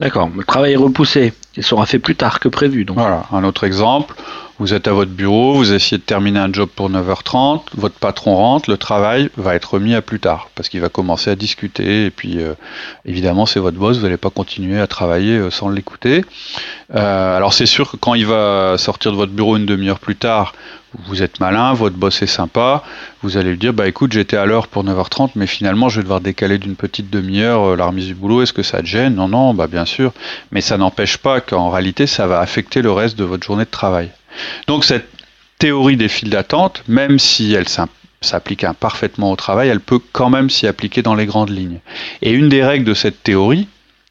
D'accord, 0.00 0.28
le 0.36 0.42
travail 0.44 0.72
est 0.72 0.76
repoussé, 0.76 1.32
il 1.56 1.62
sera 1.62 1.86
fait 1.86 2.00
plus 2.00 2.16
tard 2.16 2.40
que 2.40 2.48
prévu. 2.48 2.84
Donc. 2.84 2.98
Voilà, 2.98 3.24
un 3.30 3.44
autre 3.44 3.64
exemple, 3.64 4.14
vous 4.62 4.74
êtes 4.74 4.86
à 4.86 4.92
votre 4.92 5.10
bureau, 5.10 5.54
vous 5.54 5.72
essayez 5.72 5.98
de 5.98 6.04
terminer 6.04 6.38
un 6.38 6.52
job 6.52 6.68
pour 6.68 6.88
9h30, 6.88 7.62
votre 7.74 7.96
patron 7.96 8.36
rentre, 8.36 8.70
le 8.70 8.76
travail 8.76 9.28
va 9.36 9.56
être 9.56 9.74
remis 9.74 9.92
à 9.96 10.02
plus 10.02 10.20
tard, 10.20 10.50
parce 10.54 10.68
qu'il 10.68 10.80
va 10.80 10.88
commencer 10.88 11.30
à 11.30 11.34
discuter, 11.34 12.06
et 12.06 12.10
puis 12.10 12.40
euh, 12.40 12.54
évidemment 13.04 13.44
c'est 13.44 13.58
votre 13.58 13.76
boss, 13.76 13.96
vous 13.96 14.04
n'allez 14.04 14.16
pas 14.16 14.30
continuer 14.30 14.80
à 14.80 14.86
travailler 14.86 15.36
euh, 15.36 15.50
sans 15.50 15.68
l'écouter. 15.68 16.24
Euh, 16.94 17.36
alors 17.36 17.54
c'est 17.54 17.66
sûr 17.66 17.90
que 17.90 17.96
quand 17.96 18.14
il 18.14 18.24
va 18.24 18.78
sortir 18.78 19.10
de 19.10 19.16
votre 19.16 19.32
bureau 19.32 19.56
une 19.56 19.66
demi-heure 19.66 19.98
plus 19.98 20.14
tard, 20.14 20.54
vous 21.08 21.24
êtes 21.24 21.40
malin, 21.40 21.72
votre 21.72 21.96
boss 21.96 22.22
est 22.22 22.28
sympa, 22.28 22.84
vous 23.24 23.36
allez 23.36 23.50
lui 23.50 23.58
dire 23.58 23.72
bah 23.72 23.88
écoute 23.88 24.12
j'étais 24.12 24.36
à 24.36 24.46
l'heure 24.46 24.68
pour 24.68 24.84
9h30 24.84 25.30
mais 25.34 25.48
finalement 25.48 25.88
je 25.88 25.96
vais 25.96 26.02
devoir 26.04 26.20
décaler 26.20 26.58
d'une 26.58 26.76
petite 26.76 27.10
demi-heure 27.10 27.74
la 27.74 27.86
remise 27.86 28.06
du 28.06 28.14
boulot, 28.14 28.42
est-ce 28.42 28.52
que 28.52 28.62
ça 28.62 28.78
te 28.78 28.86
gêne? 28.86 29.16
Non 29.16 29.26
non, 29.26 29.54
bah 29.54 29.66
bien 29.66 29.86
sûr, 29.86 30.12
mais 30.52 30.60
ça 30.60 30.78
n'empêche 30.78 31.16
pas 31.16 31.40
qu'en 31.40 31.68
réalité 31.70 32.06
ça 32.06 32.28
va 32.28 32.38
affecter 32.38 32.80
le 32.80 32.92
reste 32.92 33.18
de 33.18 33.24
votre 33.24 33.44
journée 33.44 33.64
de 33.64 33.70
travail. 33.70 34.12
Donc 34.66 34.84
cette 34.84 35.08
théorie 35.58 35.96
des 35.96 36.08
files 36.08 36.30
d'attente, 36.30 36.82
même 36.88 37.18
si 37.18 37.52
elle 37.52 37.68
s'applique 37.68 38.66
parfaitement 38.80 39.30
au 39.30 39.36
travail, 39.36 39.68
elle 39.68 39.80
peut 39.80 40.00
quand 40.12 40.30
même 40.30 40.50
s'y 40.50 40.66
appliquer 40.66 41.02
dans 41.02 41.14
les 41.14 41.26
grandes 41.26 41.50
lignes. 41.50 41.80
Et 42.20 42.32
une 42.32 42.48
des 42.48 42.64
règles 42.64 42.84
de 42.84 42.94
cette 42.94 43.22
théorie, 43.22 43.68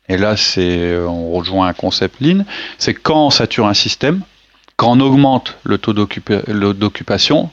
et 0.08 0.18
là 0.18 0.38
c'est 0.38 0.98
on 0.98 1.32
rejoint 1.32 1.68
un 1.68 1.74
concept 1.74 2.22
lean, 2.22 2.46
c'est 2.78 2.94
quand 2.94 3.28
on 3.28 3.30
sature 3.30 3.68
un 3.68 3.74
système, 3.74 4.22
quand 4.78 4.92
on 4.92 5.00
augmente 5.00 5.58
le 5.63 5.78
taux 5.78 5.94
d'occupation, 5.94 7.50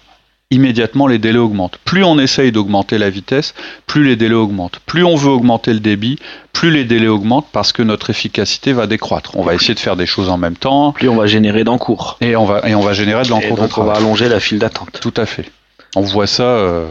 immédiatement 0.51 1.07
les 1.07 1.19
délais 1.19 1.39
augmentent. 1.39 1.79
Plus 1.85 2.05
on 2.05 2.19
essaye 2.19 2.53
d'augmenter 2.53 2.99
la 2.99 3.11
vitesse, 3.11 3.55
plus 3.87 4.05
les 4.05 4.17
délais 4.17 4.35
augmentent. 4.35 4.81
Plus 4.87 5.05
on 5.05 5.15
veut 5.15 5.31
augmenter 5.31 5.73
le 5.73 5.81
débit, 5.81 6.19
plus 6.53 6.71
les 6.71 6.85
délais 6.85 7.09
augmentent 7.09 7.49
parce 7.53 7.73
que 7.73 7.83
notre 7.83 8.11
efficacité 8.11 8.73
va 8.73 8.87
décroître. 8.87 9.37
On 9.37 9.43
va 9.43 9.55
essayer 9.55 9.75
de 9.75 9.81
faire 9.81 9.97
des 9.97 10.07
choses 10.07 10.31
en 10.31 10.39
même 10.39 10.57
temps. 10.57 10.93
Plus 10.93 11.09
on 11.09 11.17
va 11.17 11.27
générer 11.27 11.65
d'encours. 11.65 12.17
Et 12.21 12.35
on 12.35 12.47
va, 12.47 12.67
et 12.67 12.75
on 12.75 12.81
va 12.81 12.95
générer 12.95 13.25
de 13.25 13.29
l'encours. 13.29 13.59
Donc 13.59 13.77
on 13.77 13.85
va 13.85 13.95
allonger 13.95 14.29
la 14.29 14.41
file 14.41 14.59
d'attente. 14.59 14.99
Tout 15.01 15.15
à 15.17 15.27
fait. 15.27 15.51
On 15.97 16.03
voit 16.03 16.27
ça, 16.27 16.45
euh, 16.45 16.87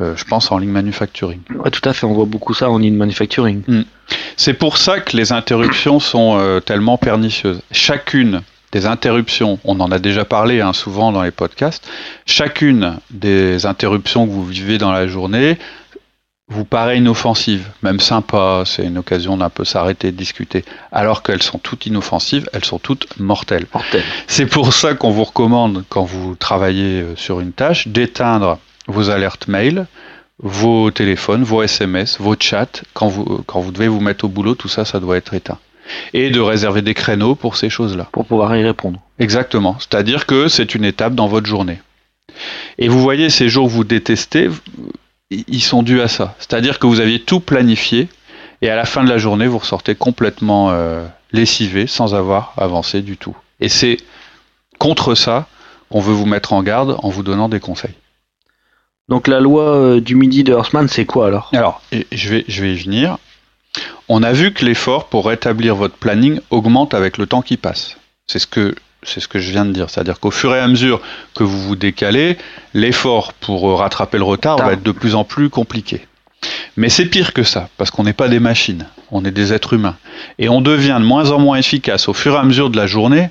euh, 0.00 0.14
je 0.16 0.24
pense, 0.24 0.52
en 0.52 0.58
ligne 0.58 0.70
manufacturing. 0.70 1.40
Ouais, 1.56 1.70
tout 1.70 1.86
à 1.88 1.92
fait. 1.92 2.06
On 2.06 2.12
voit 2.12 2.24
beaucoup 2.24 2.54
ça 2.54 2.70
en 2.70 2.78
ligne 2.78 2.96
manufacturing. 2.96 3.62
Hmm. 3.66 3.82
C'est 4.36 4.54
pour 4.54 4.78
ça 4.78 5.00
que 5.00 5.16
les 5.16 5.32
interruptions 5.32 5.98
sont 5.98 6.38
euh, 6.38 6.60
tellement 6.60 6.98
pernicieuses. 6.98 7.60
Chacune 7.72 8.42
des 8.74 8.86
interruptions, 8.86 9.60
on 9.64 9.78
en 9.78 9.92
a 9.92 10.00
déjà 10.00 10.24
parlé 10.24 10.60
hein, 10.60 10.72
souvent 10.72 11.12
dans 11.12 11.22
les 11.22 11.30
podcasts, 11.30 11.88
chacune 12.26 12.98
des 13.10 13.66
interruptions 13.66 14.26
que 14.26 14.32
vous 14.32 14.44
vivez 14.44 14.78
dans 14.78 14.90
la 14.90 15.06
journée 15.06 15.58
vous 16.48 16.64
paraît 16.64 16.98
inoffensive, 16.98 17.68
même 17.82 18.00
sympa, 18.00 18.64
c'est 18.66 18.84
une 18.84 18.98
occasion 18.98 19.36
d'un 19.36 19.48
peu 19.48 19.64
s'arrêter 19.64 20.10
de 20.10 20.16
discuter, 20.16 20.64
alors 20.90 21.22
qu'elles 21.22 21.42
sont 21.42 21.58
toutes 21.58 21.86
inoffensives, 21.86 22.50
elles 22.52 22.64
sont 22.64 22.80
toutes 22.80 23.18
mortelles. 23.18 23.66
C'est 24.26 24.46
pour 24.46 24.72
ça 24.74 24.94
qu'on 24.94 25.10
vous 25.10 25.24
recommande, 25.24 25.84
quand 25.88 26.04
vous 26.04 26.34
travaillez 26.34 27.00
euh, 27.00 27.16
sur 27.16 27.40
une 27.40 27.52
tâche, 27.52 27.88
d'éteindre 27.88 28.58
vos 28.88 29.08
alertes 29.08 29.48
mail, 29.48 29.86
vos 30.38 30.90
téléphones, 30.90 31.44
vos 31.44 31.62
SMS, 31.62 32.20
vos 32.20 32.34
chats, 32.38 32.82
quand 32.92 33.08
vous, 33.08 33.42
quand 33.46 33.60
vous 33.60 33.70
devez 33.70 33.88
vous 33.88 34.00
mettre 34.00 34.24
au 34.24 34.28
boulot, 34.28 34.54
tout 34.56 34.68
ça, 34.68 34.84
ça 34.84 35.00
doit 35.00 35.16
être 35.16 35.32
éteint. 35.32 35.58
Et 36.12 36.30
de 36.30 36.40
réserver 36.40 36.82
des 36.82 36.94
créneaux 36.94 37.34
pour 37.34 37.56
ces 37.56 37.68
choses-là. 37.68 38.08
Pour 38.12 38.26
pouvoir 38.26 38.56
y 38.56 38.64
répondre. 38.64 39.00
Exactement. 39.18 39.76
C'est-à-dire 39.78 40.26
que 40.26 40.48
c'est 40.48 40.74
une 40.74 40.84
étape 40.84 41.14
dans 41.14 41.28
votre 41.28 41.46
journée. 41.46 41.80
Et 42.78 42.88
vous 42.88 43.00
voyez, 43.00 43.30
ces 43.30 43.48
jours 43.48 43.66
que 43.66 43.72
vous 43.72 43.84
détestez, 43.84 44.48
ils 45.30 45.62
sont 45.62 45.82
dus 45.82 46.00
à 46.00 46.08
ça. 46.08 46.34
C'est-à-dire 46.38 46.78
que 46.78 46.86
vous 46.86 47.00
aviez 47.00 47.20
tout 47.20 47.40
planifié 47.40 48.08
et 48.62 48.70
à 48.70 48.76
la 48.76 48.84
fin 48.84 49.04
de 49.04 49.10
la 49.10 49.18
journée, 49.18 49.46
vous 49.46 49.58
ressortez 49.58 49.94
complètement 49.94 50.70
euh, 50.70 51.04
lessivé 51.32 51.86
sans 51.86 52.14
avoir 52.14 52.54
avancé 52.56 53.02
du 53.02 53.16
tout. 53.16 53.36
Et 53.60 53.68
c'est 53.68 53.98
contre 54.78 55.14
ça 55.14 55.46
qu'on 55.90 56.00
veut 56.00 56.14
vous 56.14 56.26
mettre 56.26 56.52
en 56.52 56.62
garde 56.62 56.96
en 57.02 57.08
vous 57.10 57.22
donnant 57.22 57.48
des 57.48 57.60
conseils. 57.60 57.94
Donc 59.08 59.28
la 59.28 59.38
loi 59.38 59.64
euh, 59.64 60.00
du 60.00 60.14
midi 60.14 60.44
de 60.44 60.54
Horstman, 60.54 60.88
c'est 60.88 61.04
quoi 61.04 61.26
alors? 61.26 61.50
Alors, 61.52 61.82
je 62.10 62.28
vais, 62.30 62.44
je 62.48 62.62
vais 62.62 62.72
y 62.72 62.76
venir. 62.76 63.18
On 64.08 64.22
a 64.22 64.32
vu 64.32 64.52
que 64.52 64.64
l'effort 64.64 65.08
pour 65.08 65.26
rétablir 65.26 65.74
votre 65.74 65.96
planning 65.96 66.40
augmente 66.50 66.94
avec 66.94 67.18
le 67.18 67.26
temps 67.26 67.42
qui 67.42 67.56
passe. 67.56 67.96
C'est 68.26 68.38
ce 68.38 68.46
que 68.46 68.74
c'est 69.06 69.20
ce 69.20 69.28
que 69.28 69.38
je 69.38 69.50
viens 69.50 69.66
de 69.66 69.72
dire. 69.72 69.90
C'est-à-dire 69.90 70.18
qu'au 70.18 70.30
fur 70.30 70.54
et 70.54 70.60
à 70.60 70.66
mesure 70.66 71.00
que 71.34 71.44
vous 71.44 71.60
vous 71.60 71.76
décalez, 71.76 72.38
l'effort 72.72 73.34
pour 73.34 73.78
rattraper 73.78 74.18
le 74.18 74.24
retard 74.24 74.56
va 74.58 74.72
être 74.72 74.82
de 74.82 74.92
plus 74.92 75.14
en 75.14 75.24
plus 75.24 75.50
compliqué. 75.50 76.06
Mais 76.76 76.88
c'est 76.88 77.06
pire 77.06 77.32
que 77.32 77.42
ça, 77.42 77.68
parce 77.76 77.90
qu'on 77.90 78.04
n'est 78.04 78.12
pas 78.12 78.28
des 78.28 78.40
machines, 78.40 78.86
on 79.10 79.24
est 79.24 79.30
des 79.30 79.52
êtres 79.52 79.74
humains. 79.74 79.96
Et 80.38 80.48
on 80.48 80.60
devient 80.60 80.96
de 80.98 81.04
moins 81.04 81.30
en 81.30 81.38
moins 81.38 81.56
efficace 81.58 82.08
au 82.08 82.14
fur 82.14 82.34
et 82.34 82.38
à 82.38 82.42
mesure 82.42 82.70
de 82.70 82.76
la 82.76 82.86
journée 82.86 83.30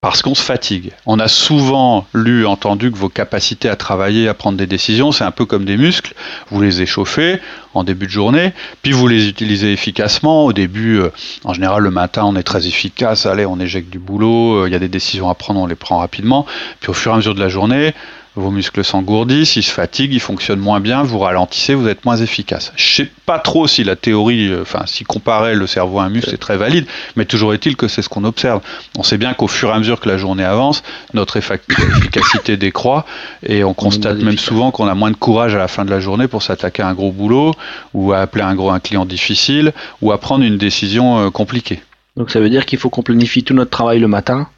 parce 0.00 0.22
qu'on 0.22 0.36
se 0.36 0.42
fatigue. 0.42 0.92
On 1.06 1.18
a 1.18 1.26
souvent 1.26 2.06
lu, 2.14 2.46
entendu 2.46 2.92
que 2.92 2.96
vos 2.96 3.08
capacités 3.08 3.68
à 3.68 3.74
travailler, 3.74 4.28
à 4.28 4.34
prendre 4.34 4.56
des 4.56 4.68
décisions, 4.68 5.10
c'est 5.10 5.24
un 5.24 5.32
peu 5.32 5.44
comme 5.44 5.64
des 5.64 5.76
muscles. 5.76 6.14
Vous 6.50 6.62
les 6.62 6.82
échauffez 6.82 7.40
en 7.74 7.82
début 7.82 8.06
de 8.06 8.12
journée, 8.12 8.52
puis 8.82 8.92
vous 8.92 9.08
les 9.08 9.28
utilisez 9.28 9.72
efficacement. 9.72 10.44
Au 10.44 10.52
début, 10.52 11.00
euh, 11.00 11.10
en 11.44 11.52
général, 11.52 11.82
le 11.82 11.90
matin, 11.90 12.22
on 12.24 12.36
est 12.36 12.44
très 12.44 12.68
efficace. 12.68 13.26
Allez, 13.26 13.44
on 13.44 13.58
éjecte 13.58 13.90
du 13.90 13.98
boulot. 13.98 14.62
Euh, 14.62 14.68
il 14.68 14.72
y 14.72 14.76
a 14.76 14.78
des 14.78 14.88
décisions 14.88 15.28
à 15.30 15.34
prendre, 15.34 15.58
on 15.58 15.66
les 15.66 15.74
prend 15.74 15.98
rapidement. 15.98 16.46
Puis 16.78 16.90
au 16.90 16.94
fur 16.94 17.10
et 17.10 17.14
à 17.14 17.16
mesure 17.16 17.34
de 17.34 17.40
la 17.40 17.48
journée, 17.48 17.92
vos 18.38 18.50
muscles 18.50 18.84
s'engourdissent, 18.84 19.56
ils 19.56 19.62
se 19.62 19.70
fatiguent, 19.70 20.12
ils 20.14 20.20
fonctionnent 20.20 20.60
moins 20.60 20.80
bien, 20.80 21.02
vous 21.02 21.18
ralentissez, 21.18 21.74
vous 21.74 21.88
êtes 21.88 22.04
moins 22.04 22.16
efficace. 22.16 22.72
Je 22.76 22.94
sais 22.94 23.10
pas 23.26 23.38
trop 23.38 23.66
si 23.66 23.84
la 23.84 23.96
théorie, 23.96 24.48
euh, 24.48 24.62
enfin 24.62 24.82
si 24.86 25.04
comparer 25.04 25.54
le 25.54 25.66
cerveau 25.66 25.98
à 25.98 26.04
un 26.04 26.08
muscle 26.08 26.32
est 26.32 26.38
très 26.38 26.56
valide, 26.56 26.86
mais 27.16 27.24
toujours 27.24 27.52
est-il 27.54 27.76
que 27.76 27.88
c'est 27.88 28.02
ce 28.02 28.08
qu'on 28.08 28.24
observe. 28.24 28.60
On 28.96 29.02
sait 29.02 29.18
bien 29.18 29.34
qu'au 29.34 29.48
fur 29.48 29.68
et 29.70 29.72
à 29.72 29.78
mesure 29.78 30.00
que 30.00 30.08
la 30.08 30.18
journée 30.18 30.44
avance, 30.44 30.82
notre 31.14 31.36
efficacité 31.38 32.56
décroît 32.56 33.04
et 33.44 33.64
on 33.64 33.74
constate 33.74 34.18
même 34.18 34.38
souvent 34.38 34.70
qu'on 34.70 34.86
a 34.86 34.94
moins 34.94 35.10
de 35.10 35.16
courage 35.16 35.54
à 35.54 35.58
la 35.58 35.68
fin 35.68 35.84
de 35.84 35.90
la 35.90 36.00
journée 36.00 36.28
pour 36.28 36.42
s'attaquer 36.42 36.82
à 36.82 36.88
un 36.88 36.94
gros 36.94 37.12
boulot 37.12 37.54
ou 37.94 38.12
à 38.12 38.18
appeler 38.18 38.44
un 38.44 38.54
gros 38.54 38.70
un 38.70 38.80
client 38.80 39.04
difficile 39.04 39.72
ou 40.00 40.12
à 40.12 40.18
prendre 40.18 40.44
une 40.44 40.58
décision 40.58 41.18
euh, 41.18 41.30
compliquée. 41.30 41.80
Donc 42.16 42.30
ça 42.30 42.40
veut 42.40 42.50
dire 42.50 42.66
qu'il 42.66 42.78
faut 42.78 42.90
qu'on 42.90 43.02
planifie 43.02 43.44
tout 43.44 43.54
notre 43.54 43.70
travail 43.70 44.00
le 44.00 44.08
matin 44.08 44.48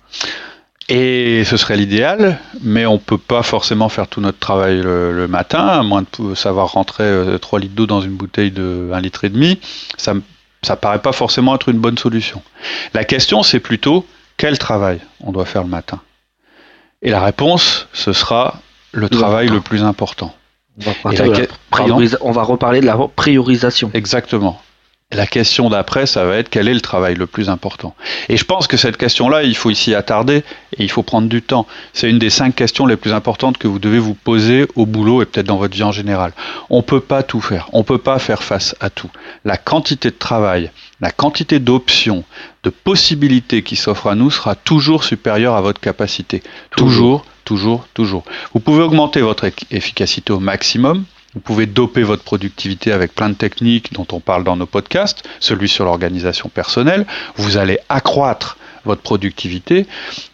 et 0.91 1.45
ce 1.45 1.57
serait 1.57 1.77
l'idéal, 1.77 2.39
mais 2.63 2.85
on 2.85 2.95
ne 2.95 2.99
peut 2.99 3.17
pas 3.17 3.45
forcément 3.45 3.89
faire 3.89 4.09
tout 4.09 4.21
notre 4.21 4.41
travail 4.41 4.81
le, 4.83 5.29
matin, 5.29 5.65
à 5.65 5.83
moins 5.85 6.05
de 6.19 6.35
savoir 6.35 6.73
rentrer 6.73 7.05
3 7.41 7.59
euh, 7.59 7.63
litres 7.63 7.75
d'eau 7.75 7.87
dans 7.87 8.01
une 8.01 8.17
bouteille 8.17 8.51
de 8.51 8.91
1 8.93 9.01
litre 9.01 9.25
et 9.25 9.29
demi. 9.29 9.61
Ça 9.97 10.15
ne 10.15 10.75
paraît 10.75 11.01
pas 11.01 11.13
forcément 11.13 11.55
être 11.55 11.69
une 11.69 11.79
bonne 11.79 11.97
solution. 11.97 12.43
La 12.93 13.05
question, 13.05 13.45
c'est 13.45 13.61
plutôt 13.61 14.05
quel 14.37 14.59
travail 14.59 15.01
on 15.21 15.31
doit 15.31 15.45
faire 15.45 15.63
le 15.63 15.69
matin? 15.69 16.01
Et 17.03 17.11
la 17.11 17.23
réponse, 17.23 17.87
ce 17.93 18.13
sera 18.13 18.61
le 18.91 19.09
travail 19.09 19.49
le 19.49 19.61
plus 19.61 19.85
important. 19.85 20.35
on 22.21 22.33
va 22.33 22.43
reparler 22.43 22.81
de 22.81 22.87
la 22.87 22.99
priorisation. 23.15 23.93
Exactement. 23.95 24.61
La 25.13 25.27
question 25.27 25.71
d'après, 25.71 26.07
ça 26.07 26.25
va 26.25 26.37
être 26.37 26.49
quel 26.51 26.69
est 26.69 26.75
le 26.75 26.81
travail 26.81 27.17
le 27.17 27.27
plus 27.27 27.49
important. 27.49 27.97
Et 28.29 28.37
je 28.37 28.45
pense 28.45 28.69
que 28.69 28.77
cette 28.77 28.97
question-là, 28.97 29.43
il 29.43 29.57
faut 29.57 29.75
s'y 29.75 29.93
attarder 29.93 30.45
et 30.77 30.85
il 30.85 30.91
faut 30.91 31.03
prendre 31.03 31.29
du 31.29 31.43
temps. 31.43 31.67
C'est 31.93 32.09
une 32.09 32.21
des 32.21 32.31
cinq 32.31 32.55
questions 32.55 32.87
les 32.87 32.97
plus 32.97 33.13
importantes 33.13 33.59
que 33.59 33.67
vous 33.67 33.81
devez 33.81 33.99
vous 33.99 34.15
poser 34.15 34.69
au 34.77 34.87
boulot 34.87 35.21
et 35.21 35.27
peut-être 35.27 35.49
dans 35.49 35.57
votre 35.57 35.75
vie 35.75 35.83
en 35.83 35.91
général. 35.91 36.33
On 36.69 36.77
ne 36.77 36.83
peut 36.83 37.01
pas 37.01 37.25
tout 37.25 37.41
faire. 37.41 37.69
On 37.73 37.79
ne 37.79 37.85
peut 37.85 37.99
pas 37.99 38.21
faire 38.21 38.45
face 38.45 38.77
à 38.79 38.89
tout. 38.89 39.11
La 39.45 39.57
quantité 39.57 40.11
de 40.11 40.17
travail, 40.17 40.71
la 41.01 41.11
quantité 41.11 41.59
d'options, 41.59 42.23
de 42.63 42.71
possibilités 42.71 43.65
qui 43.65 43.75
s'offrent 43.75 44.07
à 44.07 44.15
nous 44.15 44.31
sera 44.31 44.55
toujours 44.55 45.03
supérieure 45.03 45.57
à 45.57 45.61
votre 45.61 45.81
capacité. 45.81 46.41
Toujours, 46.71 47.25
toujours, 47.45 47.85
toujours. 47.95 48.23
Vous 48.55 48.61
pouvez 48.61 48.85
augmenter 48.85 49.23
votre 49.23 49.51
efficacité 49.73 50.33
au 50.33 50.39
maximum 50.39 51.05
vous 51.35 51.41
pouvez 51.41 51.67
doper 51.67 52.03
votre 52.03 52.25
productivité 52.25 52.93
avec 52.93 53.15
plein 53.15 53.29
de 53.29 53.35
techniques 53.35 53.93
dont 53.93 54.07
on 54.13 54.21
parle 54.21 54.43
dans 54.43 54.57
nos 54.57 54.67
podcasts, 54.67 55.23
celui 55.39 55.69
sur 55.69 55.85
l'organisation 55.85 56.49
personnelle. 56.49 57.07
Vous 57.37 57.57
allez 57.57 57.79
accroître 57.89 58.57
votre 58.85 59.03
productivité. 59.03 59.87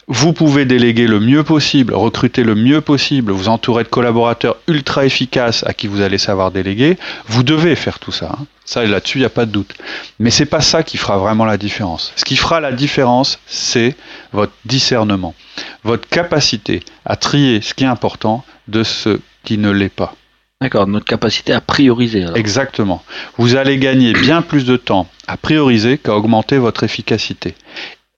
Vous 0.07 0.33
pouvez 0.33 0.65
déléguer 0.65 1.05
le 1.05 1.19
mieux 1.19 1.43
possible, 1.43 1.93
recruter 1.93 2.43
le 2.43 2.55
mieux 2.55 2.81
possible, 2.81 3.31
vous 3.31 3.49
entourer 3.49 3.83
de 3.83 3.89
collaborateurs 3.89 4.57
ultra 4.67 5.05
efficaces 5.05 5.63
à 5.67 5.73
qui 5.73 5.87
vous 5.87 6.01
allez 6.01 6.17
savoir 6.17 6.51
déléguer. 6.51 6.97
Vous 7.27 7.43
devez 7.43 7.75
faire 7.75 7.99
tout 7.99 8.11
ça. 8.11 8.35
Hein. 8.39 8.45
Ça, 8.65 8.83
là-dessus, 8.83 9.19
il 9.19 9.21
n'y 9.21 9.25
a 9.25 9.29
pas 9.29 9.45
de 9.45 9.51
doute. 9.51 9.75
Mais 10.19 10.29
c'est 10.29 10.45
pas 10.45 10.61
ça 10.61 10.83
qui 10.83 10.97
fera 10.97 11.17
vraiment 11.17 11.45
la 11.45 11.57
différence. 11.57 12.11
Ce 12.15 12.25
qui 12.25 12.35
fera 12.35 12.59
la 12.59 12.71
différence, 12.71 13.39
c'est 13.47 13.95
votre 14.33 14.53
discernement, 14.65 15.35
votre 15.83 16.07
capacité 16.09 16.83
à 17.05 17.15
trier 17.15 17.61
ce 17.61 17.73
qui 17.73 17.83
est 17.83 17.87
important 17.87 18.43
de 18.67 18.83
ce 18.83 19.19
qui 19.43 19.57
ne 19.57 19.69
l'est 19.69 19.89
pas. 19.89 20.15
D'accord, 20.59 20.87
notre 20.87 21.05
capacité 21.05 21.53
à 21.53 21.61
prioriser. 21.61 22.25
Exactement. 22.35 23.03
Vous 23.37 23.55
allez 23.55 23.77
gagner 23.77 24.13
bien 24.13 24.41
plus 24.41 24.65
de 24.65 24.75
temps 24.75 25.07
à 25.27 25.37
prioriser 25.37 25.99
qu'à 25.99 26.15
augmenter 26.15 26.57
votre 26.57 26.83
efficacité. 26.83 27.55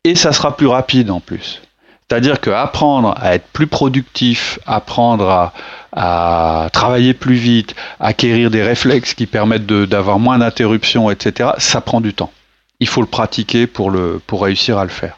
Et 0.06 0.16
ça 0.16 0.32
sera 0.32 0.56
plus 0.56 0.68
rapide 0.68 1.12
en 1.12 1.20
plus. 1.20 1.62
C'est-à-dire 2.10 2.40
qu'apprendre 2.40 3.14
à 3.18 3.36
être 3.36 3.48
plus 3.54 3.68
productif, 3.68 4.58
apprendre 4.66 5.52
à, 5.92 6.70
travailler 6.72 7.14
plus 7.14 7.36
vite, 7.36 7.76
acquérir 8.00 8.50
des 8.50 8.64
réflexes 8.64 9.14
qui 9.14 9.28
permettent 9.28 9.68
d'avoir 9.68 10.18
moins 10.18 10.40
d'interruptions, 10.40 11.12
etc., 11.12 11.52
ça 11.58 11.82
prend 11.82 12.02
du 12.02 12.14
temps. 12.14 12.32
Il 12.80 12.88
faut 12.88 13.02
le 13.02 13.08
pratiquer 13.08 13.68
pour, 13.68 13.92
le, 13.92 14.22
pour 14.26 14.44
réussir 14.44 14.78
à 14.78 14.86
le 14.86 14.90
faire. 14.90 15.18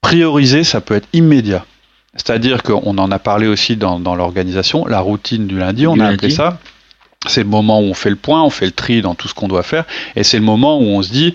Prioriser, 0.00 0.64
ça 0.64 0.80
peut 0.80 0.94
être 0.94 1.08
immédiat. 1.12 1.64
C'est-à-dire 2.14 2.62
qu'on 2.62 2.98
en 2.98 3.10
a 3.10 3.18
parlé 3.18 3.46
aussi 3.46 3.76
dans, 3.76 3.98
l'organisation, 4.14 4.84
la 4.86 5.00
routine 5.00 5.46
du 5.46 5.58
lundi, 5.58 5.86
on 5.86 5.98
a 6.00 6.06
appelé 6.06 6.30
ça. 6.30 6.58
C'est 7.26 7.42
le 7.42 7.48
moment 7.48 7.80
où 7.80 7.84
on 7.84 7.94
fait 7.94 8.10
le 8.10 8.16
point, 8.16 8.42
on 8.42 8.50
fait 8.50 8.64
le 8.64 8.72
tri 8.72 9.02
dans 9.02 9.14
tout 9.14 9.28
ce 9.28 9.34
qu'on 9.34 9.46
doit 9.46 9.62
faire, 9.62 9.84
et 10.16 10.24
c'est 10.24 10.38
le 10.38 10.42
moment 10.42 10.78
où 10.78 10.84
on 10.84 11.02
se 11.02 11.10
dit, 11.10 11.34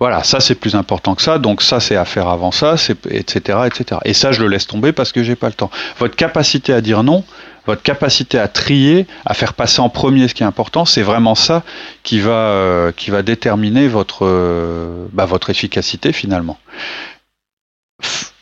voilà, 0.00 0.24
ça 0.24 0.40
c'est 0.40 0.54
plus 0.54 0.74
important 0.74 1.14
que 1.14 1.22
ça, 1.22 1.38
donc 1.38 1.62
ça 1.62 1.78
c'est 1.78 1.96
à 1.96 2.06
faire 2.06 2.28
avant 2.28 2.50
ça, 2.52 2.74
etc., 3.10 3.58
etc. 3.66 4.00
Et 4.04 4.14
ça 4.14 4.32
je 4.32 4.42
le 4.42 4.48
laisse 4.48 4.66
tomber 4.66 4.92
parce 4.92 5.12
que 5.12 5.22
j'ai 5.22 5.36
pas 5.36 5.48
le 5.48 5.52
temps. 5.52 5.70
Votre 5.98 6.16
capacité 6.16 6.72
à 6.72 6.80
dire 6.80 7.02
non, 7.02 7.22
votre 7.66 7.82
capacité 7.82 8.38
à 8.38 8.48
trier, 8.48 9.06
à 9.26 9.34
faire 9.34 9.52
passer 9.52 9.80
en 9.80 9.90
premier 9.90 10.28
ce 10.28 10.34
qui 10.34 10.42
est 10.42 10.46
important, 10.46 10.84
c'est 10.84 11.02
vraiment 11.02 11.34
ça 11.34 11.64
qui 12.02 12.18
va, 12.18 12.30
euh, 12.30 12.92
qui 12.92 13.10
va 13.10 13.22
déterminer 13.22 13.88
votre, 13.88 14.24
euh, 14.26 15.06
bah, 15.12 15.26
votre 15.26 15.50
efficacité 15.50 16.12
finalement 16.12 16.58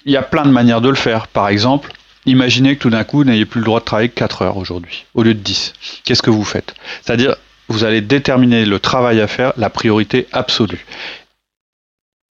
il 0.05 0.13
y 0.13 0.17
a 0.17 0.23
plein 0.23 0.45
de 0.45 0.51
manières 0.51 0.81
de 0.81 0.89
le 0.89 0.95
faire. 0.95 1.29
Par 1.29 1.49
exemple, 1.49 1.93
imaginez 2.27 2.77
que 2.77 2.83
tout 2.83 2.91
d'un 2.91 3.05
coup, 3.05 3.19
vous 3.19 3.25
n'ayez 3.25 3.47
plus 3.47 3.61
le 3.61 3.67
droit 3.67 3.81
de 3.81 3.85
travailler 3.85 4.09
que 4.09 4.15
4 4.15 4.43
heures 4.43 4.57
aujourd'hui, 4.57 5.07
au 5.15 5.23
lieu 5.23 5.35
de 5.35 5.41
10. 5.41 5.73
Qu'est-ce 6.05 6.23
que 6.23 6.31
vous 6.31 6.45
faites? 6.45 6.75
C'est-à-dire, 7.03 7.37
vous 7.69 7.85
allez 7.85 8.01
déterminer 8.01 8.65
le 8.67 8.79
travail 8.79 9.21
à 9.21 9.27
faire, 9.27 9.53
la 9.57 9.71
priorité 9.71 10.27
absolue. 10.33 10.85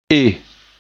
Et 0.10 0.38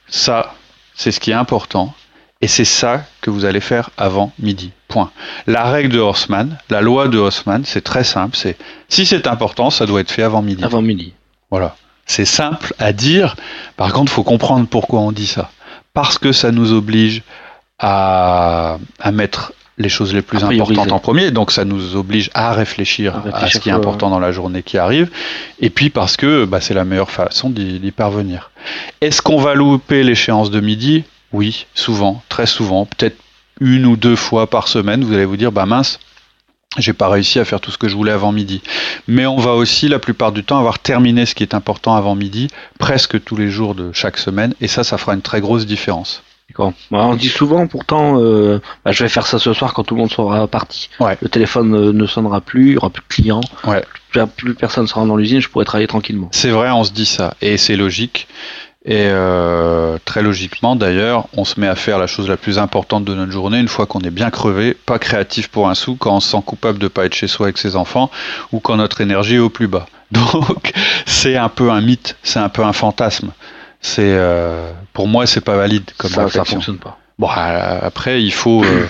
ça, 0.07 0.55
c'est 0.95 1.11
ce 1.11 1.19
qui 1.19 1.31
est 1.31 1.35
important. 1.35 1.93
Et 2.39 2.47
c'est 2.47 2.65
ça 2.65 3.03
que 3.21 3.31
vous 3.31 3.45
allez 3.45 3.59
faire 3.59 3.89
avant 3.97 4.31
midi. 4.39 4.71
Point. 4.87 5.11
La 5.47 5.65
règle 5.65 5.89
de 5.89 5.99
Haussmann, 5.99 6.57
la 6.69 6.81
loi 6.81 7.07
de 7.07 7.17
Haussmann, 7.17 7.65
c'est 7.65 7.81
très 7.81 8.03
simple. 8.03 8.37
C'est 8.37 8.57
si 8.89 9.05
c'est 9.05 9.27
important, 9.27 9.69
ça 9.69 9.85
doit 9.85 10.01
être 10.01 10.11
fait 10.11 10.23
avant 10.23 10.41
midi. 10.41 10.63
Avant 10.63 10.81
midi. 10.81 11.13
Voilà. 11.49 11.75
C'est 12.05 12.25
simple 12.25 12.73
à 12.79 12.93
dire. 12.93 13.35
Par 13.75 13.91
contre, 13.91 14.11
il 14.11 14.15
faut 14.15 14.23
comprendre 14.23 14.67
pourquoi 14.67 15.01
on 15.01 15.11
dit 15.11 15.27
ça 15.27 15.51
parce 15.97 16.19
que 16.19 16.31
ça 16.31 16.51
nous 16.51 16.73
oblige 16.73 17.23
à, 17.79 18.77
mettre 19.11 19.51
les 19.79 19.89
choses 19.89 20.13
les 20.13 20.21
plus 20.21 20.43
importantes 20.43 20.91
en 20.91 20.99
premier, 20.99 21.31
donc 21.31 21.51
ça 21.51 21.65
nous 21.65 21.95
oblige 21.95 22.29
à 22.35 22.53
réfléchir 22.53 23.15
à, 23.33 23.49
ce 23.49 23.57
qui 23.57 23.69
est 23.69 23.71
important 23.71 24.11
dans 24.11 24.19
la 24.19 24.31
journée 24.31 24.61
qui 24.61 24.77
arrive, 24.77 25.09
et 25.59 25.71
puis 25.71 25.89
parce 25.89 26.15
que 26.15 26.45
bah, 26.45 26.61
c'est 26.61 26.75
la 26.75 26.85
meilleure 26.85 27.09
façon 27.09 27.49
d'y 27.49 27.91
parvenir. 27.91 28.51
Est-ce 29.01 29.23
qu'on 29.23 29.39
va 29.39 29.55
louper 29.55 30.03
l'échéance 30.03 30.51
de 30.51 30.59
midi? 30.59 31.03
Oui, 31.33 31.65
souvent, 31.73 32.21
très 32.29 32.45
souvent, 32.45 32.85
peut-être 32.85 33.17
une 33.59 33.87
ou 33.87 33.97
deux 33.97 34.15
fois 34.15 34.45
par 34.45 34.67
semaine, 34.67 35.03
vous 35.03 35.15
allez 35.15 35.25
vous 35.25 35.35
dire, 35.35 35.51
bah 35.51 35.65
mince, 35.65 35.99
j'ai 36.77 36.93
pas 36.93 37.09
réussi 37.09 37.39
à 37.39 37.45
faire 37.45 37.59
tout 37.59 37.71
ce 37.71 37.77
que 37.77 37.87
je 37.87 37.95
voulais 37.95 38.11
avant 38.11 38.31
midi. 38.31 38.61
Mais 39.07 39.25
on 39.25 39.37
va 39.37 39.51
aussi 39.53 39.87
la 39.87 39.99
plupart 39.99 40.31
du 40.31 40.43
temps 40.43 40.59
avoir 40.59 40.79
terminé 40.79 41.25
ce 41.25 41.35
qui 41.35 41.43
est 41.43 41.53
important 41.53 41.95
avant 41.95 42.15
midi, 42.15 42.49
presque 42.79 43.23
tous 43.23 43.35
les 43.35 43.49
jours 43.49 43.75
de 43.75 43.91
chaque 43.93 44.17
semaine, 44.17 44.53
et 44.61 44.67
ça, 44.67 44.83
ça 44.83 44.97
fera 44.97 45.13
une 45.13 45.21
très 45.21 45.41
grosse 45.41 45.65
différence. 45.65 46.23
D'accord. 46.49 46.71
on 46.91 47.15
dit 47.15 47.27
souvent 47.27 47.67
pourtant, 47.67 48.21
euh, 48.21 48.61
bah, 48.85 48.93
je 48.93 49.03
vais 49.03 49.09
faire 49.09 49.27
ça 49.27 49.37
ce 49.37 49.51
soir 49.51 49.73
quand 49.73 49.83
tout 49.83 49.95
le 49.95 50.01
monde 50.01 50.11
sera 50.11 50.47
parti. 50.47 50.89
Ouais. 51.01 51.17
Le 51.21 51.27
téléphone 51.27 51.75
euh, 51.75 51.91
ne 51.91 52.05
sonnera 52.05 52.39
plus, 52.39 52.67
il 52.67 52.71
n'y 52.71 52.77
aura 52.77 52.89
plus 52.89 53.01
de 53.01 53.07
clients, 53.07 53.41
ouais. 53.65 53.83
plus, 54.11 54.25
plus 54.27 54.55
personne 54.55 54.87
sera 54.87 55.05
dans 55.05 55.17
l'usine, 55.17 55.41
je 55.41 55.49
pourrai 55.49 55.65
travailler 55.65 55.87
tranquillement. 55.87 56.29
C'est 56.31 56.49
vrai, 56.49 56.71
on 56.71 56.85
se 56.85 56.93
dit 56.93 57.05
ça, 57.05 57.33
et 57.41 57.57
c'est 57.57 57.75
logique. 57.75 58.27
Et 58.87 59.09
euh, 59.09 59.97
très 60.05 60.21
logiquement, 60.21 60.77
d'ailleurs, 60.77 61.27
on 61.33 61.43
se 61.43 61.59
met 61.59 61.67
à 61.67 61.75
faire 61.75 61.99
la 61.99 62.07
chose 62.07 62.29
la 62.29 62.37
plus 62.37 62.57
importante 62.57 63.03
de 63.03 63.13
notre 63.13 63.33
journée 63.33 63.59
une 63.59 63.67
fois 63.67 63.85
qu'on 63.85 63.99
est 63.99 64.11
bien 64.11 64.29
crevé, 64.29 64.73
pas 64.73 64.97
créatif 64.97 65.49
pour 65.49 65.67
un 65.67 65.75
sou, 65.75 65.97
quand 65.97 66.15
on 66.15 66.19
se 66.21 66.29
sent 66.29 66.41
coupable 66.45 66.79
de 66.79 66.85
ne 66.85 66.87
pas 66.89 67.05
être 67.05 67.13
chez 67.13 67.27
soi 67.27 67.47
avec 67.47 67.57
ses 67.57 67.75
enfants 67.75 68.09
ou 68.53 68.61
quand 68.61 68.77
notre 68.77 69.01
énergie 69.01 69.35
est 69.35 69.39
au 69.39 69.49
plus 69.49 69.67
bas. 69.67 69.87
Donc, 70.11 70.71
c'est 71.05 71.35
un 71.35 71.49
peu 71.49 71.69
un 71.69 71.81
mythe, 71.81 72.15
c'est 72.23 72.39
un 72.39 72.47
peu 72.47 72.63
un 72.63 72.71
fantasme. 72.71 73.31
C'est 73.81 74.03
euh, 74.03 74.71
pour 74.93 75.09
moi, 75.09 75.27
c'est 75.27 75.41
pas 75.41 75.57
valide 75.57 75.91
comme 75.97 76.09
ça. 76.09 76.29
Ça 76.29 76.45
fonctionne 76.45 76.77
pas. 76.77 76.97
Bon, 77.19 77.27
euh, 77.27 77.79
après, 77.81 78.23
il 78.23 78.31
faut 78.31 78.63
euh, 78.63 78.87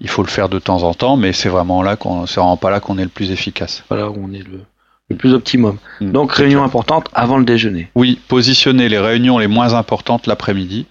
il 0.00 0.08
faut 0.08 0.22
le 0.22 0.28
faire 0.28 0.48
de 0.48 0.58
temps 0.58 0.82
en 0.82 0.92
temps, 0.92 1.16
mais 1.16 1.32
c'est 1.32 1.48
vraiment 1.48 1.82
là 1.82 1.94
qu'on 1.94 2.26
c'est 2.26 2.40
vraiment 2.40 2.56
pas 2.56 2.70
là 2.70 2.80
qu'on 2.80 2.98
est 2.98 3.04
le 3.04 3.10
plus 3.10 3.30
efficace. 3.30 3.84
Voilà 3.88 4.10
où 4.10 4.16
on 4.28 4.32
est 4.32 4.42
le 4.46 4.62
le 5.08 5.16
plus 5.16 5.34
optimum. 5.34 5.78
Mm. 6.00 6.12
Donc 6.12 6.32
réunion 6.32 6.62
importante 6.62 7.08
avant 7.14 7.38
le 7.38 7.44
déjeuner. 7.44 7.88
Oui, 7.94 8.18
positionner 8.28 8.88
les 8.88 8.98
réunions 8.98 9.38
les 9.38 9.46
moins 9.46 9.74
importantes 9.74 10.26
l'après-midi. 10.26 10.86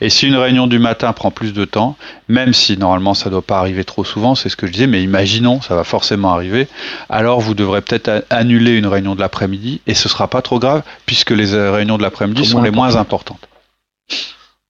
Et 0.00 0.10
si 0.10 0.26
une 0.26 0.34
réunion 0.34 0.66
du 0.66 0.78
matin 0.78 1.12
prend 1.12 1.30
plus 1.30 1.52
de 1.52 1.64
temps, 1.64 1.96
même 2.28 2.52
si 2.52 2.76
normalement 2.76 3.14
ça 3.14 3.26
ne 3.26 3.32
doit 3.32 3.42
pas 3.42 3.58
arriver 3.58 3.84
trop 3.84 4.02
souvent, 4.02 4.34
c'est 4.34 4.48
ce 4.48 4.56
que 4.56 4.66
je 4.66 4.72
disais, 4.72 4.86
mais 4.88 5.02
imaginons, 5.02 5.60
ça 5.60 5.76
va 5.76 5.84
forcément 5.84 6.32
arriver, 6.32 6.66
alors 7.08 7.40
vous 7.40 7.54
devrez 7.54 7.80
peut-être 7.80 8.24
annuler 8.30 8.76
une 8.76 8.86
réunion 8.86 9.14
de 9.14 9.20
l'après-midi 9.20 9.80
et 9.86 9.94
ce 9.94 10.08
sera 10.08 10.26
pas 10.26 10.42
trop 10.42 10.58
grave 10.58 10.82
puisque 11.06 11.30
les 11.30 11.54
euh, 11.54 11.70
réunions 11.70 11.96
de 11.96 12.02
l'après-midi 12.02 12.44
sont 12.44 12.62
les 12.62 12.70
moins 12.72 12.96
importantes. 12.96 13.48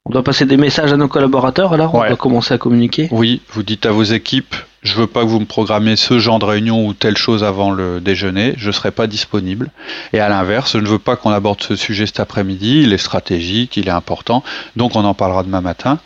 On 0.04 0.10
doit 0.10 0.24
passer 0.24 0.46
des 0.46 0.56
messages 0.56 0.92
à 0.92 0.96
nos 0.96 1.08
collaborateurs 1.08 1.72
alors? 1.72 1.94
On 1.94 2.06
doit 2.06 2.16
commencer 2.16 2.54
à 2.54 2.58
communiquer? 2.58 3.08
Oui, 3.10 3.40
vous 3.50 3.62
dites 3.62 3.86
à 3.86 3.92
vos 3.92 4.04
équipes, 4.04 4.54
je 4.82 4.94
veux 4.94 5.06
pas 5.06 5.22
que 5.22 5.28
vous 5.28 5.40
me 5.40 5.46
programmez 5.46 5.96
ce 5.96 6.18
genre 6.18 6.38
de 6.38 6.44
réunion 6.44 6.86
ou 6.86 6.94
telle 6.94 7.16
chose 7.16 7.42
avant 7.42 7.70
le 7.70 8.00
déjeuner, 8.00 8.54
je 8.56 8.70
serai 8.70 8.90
pas 8.90 9.06
disponible. 9.06 9.70
Et 10.12 10.20
à 10.20 10.28
l'inverse, 10.28 10.72
je 10.72 10.78
ne 10.78 10.86
veux 10.86 10.98
pas 10.98 11.16
qu'on 11.16 11.30
aborde 11.30 11.62
ce 11.62 11.76
sujet 11.76 12.06
cet 12.06 12.20
après-midi, 12.20 12.82
il 12.82 12.92
est 12.92 12.98
stratégique, 12.98 13.76
il 13.76 13.88
est 13.88 13.92
important, 13.92 14.44
donc 14.76 14.94
on 14.94 15.04
en 15.04 15.14
parlera 15.14 15.42
demain 15.42 15.60
matin, 15.60 15.98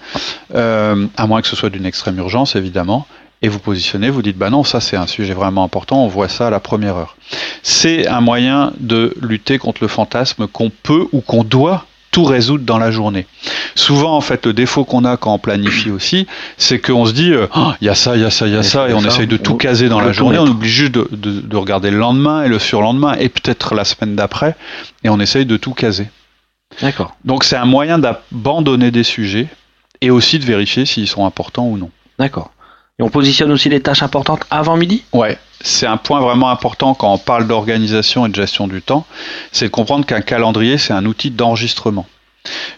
euh, 0.55 1.07
à 1.17 1.27
moins 1.27 1.43
que 1.43 1.49
ce 1.49 1.57
soit 1.57 1.71
d'une 1.71 1.87
extrême 1.87 2.19
urgence 2.19 2.57
évidemment. 2.57 3.07
Et 3.45 3.49
vous 3.49 3.59
positionnez, 3.59 4.09
vous 4.09 4.23
dites, 4.23 4.39
bah 4.39 4.51
non, 4.51 4.63
ça 4.63 4.81
c'est 4.81 4.97
un 4.97 5.09
sujet 5.09 5.35
vraiment 5.35 5.65
important, 5.65 6.05
on 6.05 6.09
voit 6.09 6.29
ça 6.29 6.47
à 6.47 6.51
la 6.51 6.61
première 6.61 6.97
heure. 6.97 7.17
C'est 7.63 8.07
un 8.07 8.21
moyen 8.21 8.73
de 8.79 9.15
lutter 9.21 9.59
contre 9.59 9.83
le 9.83 9.89
fantasme 9.89 10.47
qu'on 10.47 10.71
peut 10.71 11.09
ou 11.13 11.21
qu'on 11.21 11.43
doit 11.43 11.87
tout 12.13 12.25
résoudre 12.25 12.65
dans 12.65 12.79
la 12.79 12.93
journée. 12.93 13.27
Souvent, 13.75 14.15
en 14.15 14.21
fait, 14.21 14.47
le 14.47 14.53
défaut 14.53 14.85
qu'on 14.85 15.05
a 15.05 15.17
quand 15.17 15.35
on 15.35 15.39
planifie 15.39 15.91
aussi, 15.91 16.27
c'est 16.59 16.79
qu'on 16.79 17.07
se 17.07 17.13
dit, 17.13 17.33
euh, 17.33 17.47
oh, 17.57 17.73
il 17.81 17.87
y 17.87 17.91
a 17.91 17.95
ça, 17.95 18.15
il 18.17 18.23
y 18.23 18.25
a 18.25 18.31
ça, 18.31 18.47
il 18.47 18.53
y 18.53 18.57
a 18.57 18.63
ça, 18.63 18.89
et 18.89 18.93
on 18.93 19.01
essaye 19.01 19.27
de 19.27 19.39
tout 19.39 19.57
caser 19.57 19.89
dans 19.89 20.01
la 20.01 20.13
journée. 20.13 20.39
On 20.39 20.47
oublie 20.47 20.69
juste 20.69 20.93
de, 20.93 21.09
de, 21.11 21.57
regarder 21.57 21.91
le 21.91 21.97
lendemain 21.97 22.45
et 22.45 22.49
le 22.49 22.59
surlendemain, 22.59 23.15
et 23.15 23.31
peut-être 23.31 23.75
la 23.75 23.85
semaine 23.85 24.15
d'après, 24.15 24.55
et 25.03 25.09
on 25.09 25.19
essaye 25.19 25.47
de 25.47 25.57
tout 25.57 25.73
caser. 25.73 26.09
D'accord. 26.83 27.17
Donc 27.25 27.45
c'est 27.45 27.57
un 27.57 27.65
moyen 27.65 27.99
d'abandonner 27.99 28.91
des 28.91 29.05
sujets 29.05 29.49
et 30.03 30.11
aussi 30.11 30.39
de 30.39 30.45
vérifier 30.45 30.85
s'ils 30.85 31.09
sont 31.09 31.27
importants 31.27 31.67
ou 31.67 31.79
non. 31.79 31.91
D'accord. 32.19 32.51
On 33.03 33.11
positionne 33.11 33.51
aussi 33.51 33.69
les 33.69 33.81
tâches 33.81 34.03
importantes 34.03 34.45
avant 34.51 34.77
midi 34.77 35.03
Ouais, 35.13 35.39
c'est 35.61 35.87
un 35.87 35.97
point 35.97 36.21
vraiment 36.21 36.51
important 36.51 36.95
quand 36.95 37.13
on 37.13 37.19
parle 37.19 37.47
d'organisation 37.47 38.27
et 38.27 38.29
de 38.29 38.35
gestion 38.35 38.69
du 38.69 38.81
temps, 38.81 39.07
c'est 39.51 39.67
de 39.67 39.71
comprendre 39.71 40.07
qu'un 40.07 40.21
calendrier, 40.21 40.79
c'est 40.79 40.93
un 40.93 41.05
outil 41.05 41.31
d'enregistrement. 41.31 42.07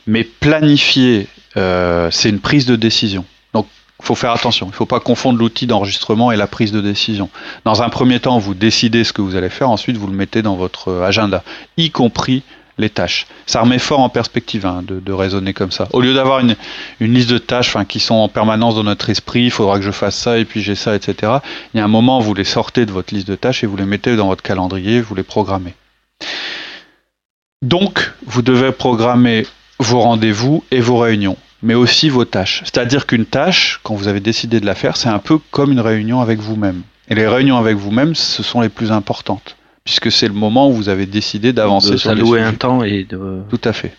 Mais 0.06 0.24
planifier, 0.24 1.28
euh, 1.56 2.10
c'est 2.10 2.30
une 2.30 2.40
prise 2.40 2.66
de 2.66 2.76
décision. 2.76 3.24
Donc, 3.52 3.66
il 4.00 4.06
faut 4.06 4.14
faire 4.14 4.32
attention. 4.32 4.66
Il 4.66 4.70
ne 4.70 4.74
faut 4.74 4.86
pas 4.86 5.00
confondre 5.00 5.38
l'outil 5.38 5.66
d'enregistrement 5.66 6.32
et 6.32 6.36
la 6.36 6.46
prise 6.46 6.72
de 6.72 6.80
décision. 6.80 7.28
Dans 7.64 7.82
un 7.82 7.88
premier 7.90 8.20
temps, 8.20 8.38
vous 8.38 8.54
décidez 8.54 9.04
ce 9.04 9.12
que 9.12 9.22
vous 9.22 9.36
allez 9.36 9.50
faire, 9.50 9.70
ensuite 9.70 9.96
vous 9.96 10.06
le 10.06 10.14
mettez 10.14 10.42
dans 10.42 10.56
votre 10.56 11.02
agenda, 11.02 11.42
y 11.76 11.90
compris 11.90 12.42
les 12.78 12.90
tâches. 12.90 13.26
Ça 13.46 13.60
remet 13.60 13.78
fort 13.78 14.00
en 14.00 14.08
perspective 14.08 14.66
hein, 14.66 14.82
de, 14.86 15.12
raisonner 15.12 15.52
comme 15.52 15.70
ça. 15.70 15.88
Au 15.92 16.00
lieu 16.00 16.14
d'avoir 16.14 16.40
une, 16.40 16.56
liste 17.00 17.30
de 17.30 17.38
tâches 17.38 17.76
qui 17.88 18.00
sont 18.00 18.14
en 18.14 18.28
permanence 18.28 18.74
dans 18.74 18.84
notre 18.84 19.10
esprit, 19.10 19.44
il 19.44 19.50
faudra 19.50 19.78
que 19.78 19.84
je 19.84 19.90
fasse 19.90 20.16
ça 20.16 20.38
et 20.38 20.44
puis 20.44 20.62
j'ai 20.62 20.74
ça, 20.74 20.94
etc. 20.94 21.34
Il 21.72 21.78
y 21.78 21.80
a 21.80 21.84
un 21.84 21.88
moment 21.88 22.18
où 22.18 22.22
vous 22.22 22.34
les 22.34 22.44
sortez 22.44 22.86
de 22.86 22.92
votre 22.92 23.14
liste 23.14 23.28
de 23.28 23.36
tâches 23.36 23.62
et 23.64 23.66
vous 23.66 23.76
les 23.76 23.86
mettez 23.86 24.16
dans 24.16 24.26
votre 24.28 24.42
calendrier, 24.42 25.00
vous 25.00 25.14
les 25.14 25.22
programmez. 25.22 25.74
Donc, 27.62 28.12
vous 28.26 28.42
devez 28.42 28.72
programmer 28.72 29.46
vos 29.78 30.00
rendez-vous 30.00 30.64
et 30.70 30.80
vos 30.80 30.98
réunions, 30.98 31.36
mais 31.62 31.74
aussi 31.74 32.08
vos 32.08 32.24
tâches. 32.24 32.60
C'est-à-dire 32.64 33.06
qu'une 33.06 33.24
tâche, 33.24 33.80
quand 33.82 33.94
vous 33.94 34.08
avez 34.08 34.20
décidé 34.20 34.60
de 34.60 34.66
la 34.66 34.74
faire, 34.74 34.96
c'est 34.96 35.08
un 35.08 35.18
peu 35.18 35.38
comme 35.50 35.72
une 35.72 35.80
réunion 35.80 36.20
avec 36.20 36.40
vous-même. 36.40 36.82
Et 37.08 37.14
les 37.14 37.26
réunions 37.26 37.56
avec 37.56 37.76
vous-même, 37.76 38.14
ce 38.14 38.42
sont 38.42 38.60
les 38.60 38.68
plus 38.68 38.92
importantes 38.92 39.56
puisque 39.84 40.10
c'est 40.10 40.28
le 40.28 40.34
moment 40.34 40.68
où 40.68 40.72
vous 40.72 40.88
avez 40.88 41.06
décidé 41.06 41.52
d'avancer 41.52 41.98
sur 41.98 42.14
les 42.14 42.40
un 42.40 42.54
temps 42.54 42.82
et 42.82 43.04
de... 43.04 43.42
Tout 43.50 43.60
à 43.64 43.72
fait. 43.72 43.94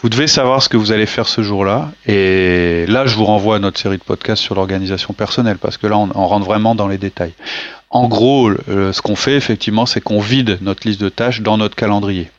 Vous 0.00 0.08
devez 0.08 0.26
savoir 0.26 0.62
ce 0.62 0.68
que 0.68 0.76
vous 0.76 0.92
allez 0.92 1.06
faire 1.06 1.28
ce 1.28 1.42
jour-là. 1.42 1.92
Et 2.06 2.84
là, 2.86 3.06
je 3.06 3.14
vous 3.16 3.24
renvoie 3.24 3.56
à 3.56 3.58
notre 3.58 3.78
série 3.78 3.98
de 3.98 4.02
podcasts 4.02 4.42
sur 4.42 4.54
l'organisation 4.54 5.12
personnelle, 5.12 5.58
parce 5.58 5.76
que 5.76 5.86
là, 5.86 5.98
on, 5.98 6.26
rentre 6.26 6.46
vraiment 6.46 6.74
dans 6.74 6.88
les 6.88 6.98
détails. 6.98 7.34
En 7.90 8.08
gros, 8.08 8.50
ce 8.66 9.02
qu'on 9.02 9.16
fait, 9.16 9.36
effectivement, 9.36 9.86
c'est 9.86 10.00
qu'on 10.00 10.20
vide 10.20 10.58
notre 10.62 10.86
liste 10.86 11.00
de 11.00 11.08
tâches 11.08 11.42
dans 11.42 11.58
notre 11.58 11.76
calendrier. 11.76 12.30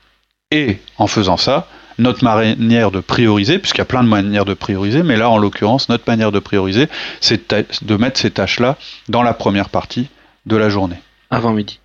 Et 0.52 0.80
en 0.97 1.08
faisant 1.08 1.38
ça, 1.38 1.67
notre 1.97 2.23
manière 2.23 2.91
de 2.91 2.99
prioriser, 2.99 3.60
puisqu'il 3.60 3.80
y 3.80 3.82
a 3.82 3.86
plein 3.86 4.04
de 4.04 4.10
manières 4.10 4.45
de 4.45 4.54
prioriser, 4.54 5.04
mais 5.04 5.15
là, 5.15 5.30
en 5.30 5.38
l'occurrence, 5.38 5.89
notre 5.89 6.04
manière 6.08 6.32
de 6.32 6.39
prioriser, 6.39 6.88
c'est 7.21 7.54
de 7.84 7.95
mettre 7.95 8.19
ces 8.19 8.32
tâches-là 8.32 8.78
dans 9.08 9.23
la 9.23 9.34
première 9.34 9.69
partie 9.69 10.08
de 10.45 10.58
la 10.58 10.69
journée. 10.69 10.97
Avant 11.30 11.52
midi. 11.52 11.80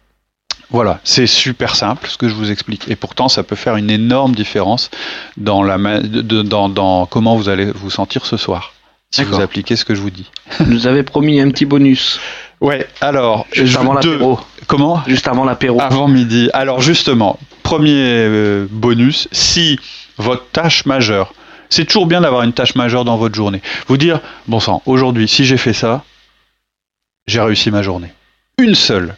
Voilà, 0.71 1.01
c'est 1.03 1.27
super 1.27 1.75
simple 1.75 2.09
ce 2.09 2.19
que 2.19 2.29
je 2.29 2.35
vous 2.35 2.51
explique. 2.51 2.89
Et 2.91 2.97
pourtant, 2.97 3.29
ça 3.29 3.43
peut 3.43 3.57
faire 3.57 3.77
une 3.77 3.91
énorme 3.91 4.35
différence 4.35 4.91
dans, 5.37 5.63
la, 5.63 5.79
dans, 5.79 6.69
dans 6.69 7.07
comment 7.07 7.37
vous 7.37 7.49
allez 7.49 7.71
vous 7.73 7.91
sentir 7.91 8.27
ce 8.27 8.37
soir, 8.37 8.75
si 9.11 9.25
vous 9.25 9.41
appliquez 9.41 9.77
ce 9.77 9.85
que 9.85 9.95
je 9.95 10.01
vous 10.01 10.11
dis. 10.11 10.31
Vous 10.61 10.87
avez 10.87 11.03
promis 11.03 11.41
un 11.41 11.51
petit 11.51 11.65
bonus. 11.65 12.21
Ouais, 12.61 12.87
alors. 13.01 13.47
Juste 13.53 13.77
avant 13.77 13.95
l'apéro. 13.95 14.41
Comment? 14.67 15.03
Juste 15.07 15.29
avant 15.29 15.45
l'apéro. 15.45 15.81
Avant 15.81 16.09
midi. 16.09 16.51
Alors 16.53 16.81
justement, 16.81 17.39
premier 17.63 17.93
euh, 17.95 18.67
bonus, 18.71 19.29
si 19.33 19.79
votre 20.19 20.51
tâche 20.51 20.85
majeure, 20.85 21.33
c'est 21.71 21.85
toujours 21.85 22.07
bien 22.07 22.21
d'avoir 22.23 22.43
une 22.43 22.53
tâche 22.53 22.75
majeure 22.75 23.05
dans 23.05 23.17
votre 23.17 23.35
journée. 23.35 23.63
Vous 23.87 23.97
dire, 23.97 24.21
bon 24.47 24.61
sang, 24.61 24.83
aujourd'hui, 24.87 25.29
si 25.29 25.45
j'ai 25.45 25.57
fait 25.57 25.73
ça, 25.73 26.05
j'ai 27.27 27.41
réussi 27.41 27.71
ma 27.71 27.83
journée. 27.83 28.13
Une 28.59 28.75
seule. 28.75 29.15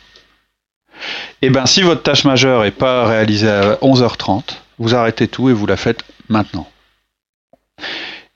Et 1.42 1.46
eh 1.46 1.50
bien, 1.50 1.66
si 1.66 1.82
votre 1.82 2.02
tâche 2.02 2.24
majeure 2.24 2.62
n'est 2.62 2.70
pas 2.70 3.06
réalisée 3.06 3.48
à 3.48 3.74
11h30, 3.76 4.42
vous 4.78 4.94
arrêtez 4.94 5.28
tout 5.28 5.48
et 5.48 5.52
vous 5.52 5.66
la 5.66 5.76
faites 5.76 6.02
maintenant. 6.28 6.68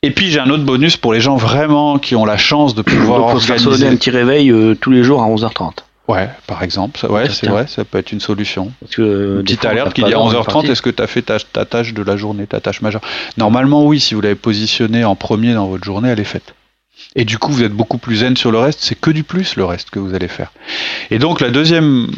Et 0.03 0.11
puis 0.11 0.31
j'ai 0.31 0.39
un 0.39 0.51
autre 0.51 0.65
bonus 0.65 0.99
pour 0.99 1.15
les 1.15 1.21
gens 1.21 1.37
vraiment 1.37 1.99
qui 1.99 2.15
ont 2.15 2.27
la 2.27 2.37
chance 2.37 2.75
de 2.75 2.83
pouvoir 2.83 3.21
Donc, 3.21 3.31
faut 3.31 3.37
organiser. 3.37 3.65
donner 3.65 3.89
un 3.89 3.97
petit 3.97 4.11
réveil 4.11 4.51
euh, 4.51 4.75
tous 4.75 4.91
les 4.91 5.03
jours 5.03 5.23
à 5.23 5.27
11h30. 5.29 5.77
Ouais, 6.07 6.29
par 6.47 6.63
exemple, 6.63 7.01
ouais, 7.07 7.31
c'est 7.31 7.47
vrai, 7.47 7.67
ça 7.67 7.87
peut 7.87 7.97
être 7.97 8.13
une 8.13 8.21
solution. 8.21 8.71
Parce 8.81 8.97
que, 8.97 9.01
euh, 9.01 9.37
une 9.39 9.45
petite 9.45 9.65
alerte 9.65 9.95
qui 9.95 10.05
dit 10.05 10.13
à 10.13 10.19
11h30, 10.19 10.71
est-ce 10.71 10.83
que 10.83 10.91
tu 10.91 11.03
as 11.03 11.07
fait 11.07 11.23
ta, 11.23 11.39
ta, 11.39 11.65
tâche 11.65 11.95
de 11.95 12.03
la 12.03 12.19
journée, 12.19 12.47
ta 12.47 12.61
tâche 12.61 12.83
majeure? 12.83 13.01
Normalement, 13.39 13.87
oui, 13.87 14.01
si 14.01 14.15
vous 14.15 14.21
l'avez 14.21 14.35
positionnée 14.35 15.05
en 15.05 15.17
premier 15.17 15.55
dans 15.55 15.67
votre 15.67 15.85
journée, 15.85 16.11
elle 16.11 16.21
est 16.21 16.25
faite. 16.25 16.55
Et 17.17 17.25
du 17.25 17.39
coup, 17.39 17.53
vous 17.53 17.63
êtes 17.63 17.73
beaucoup 17.73 17.97
plus 17.97 18.17
zen 18.17 18.37
sur 18.37 18.53
le 18.53 18.59
reste, 18.59 18.81
c'est 18.83 19.01
que 19.01 19.11
du 19.11 19.25
plus 19.25 19.57
le 19.57 19.65
reste 19.65 19.89
que 19.89 19.99
vous 19.99 20.15
allez 20.15 20.29
faire. 20.29 20.53
Et 21.11 21.19
donc, 21.19 21.41
la 21.41 21.49
deuxième 21.49 22.09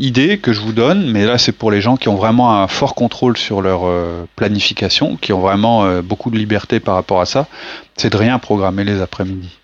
idée 0.00 0.38
que 0.38 0.52
je 0.52 0.60
vous 0.60 0.72
donne, 0.72 1.10
mais 1.10 1.24
là 1.26 1.38
c'est 1.38 1.52
pour 1.52 1.70
les 1.70 1.80
gens 1.80 1.96
qui 1.96 2.08
ont 2.08 2.16
vraiment 2.16 2.62
un 2.62 2.66
fort 2.66 2.94
contrôle 2.94 3.36
sur 3.36 3.62
leur 3.62 3.82
euh, 3.84 4.26
planification, 4.34 5.16
qui 5.16 5.32
ont 5.32 5.40
vraiment 5.40 5.84
euh, 5.84 6.02
beaucoup 6.02 6.30
de 6.30 6.36
liberté 6.36 6.80
par 6.80 6.94
rapport 6.94 7.20
à 7.20 7.26
ça, 7.26 7.46
c'est 7.96 8.10
de 8.10 8.16
rien 8.16 8.38
programmer 8.38 8.84
les 8.84 9.00
après-midi 9.00 9.59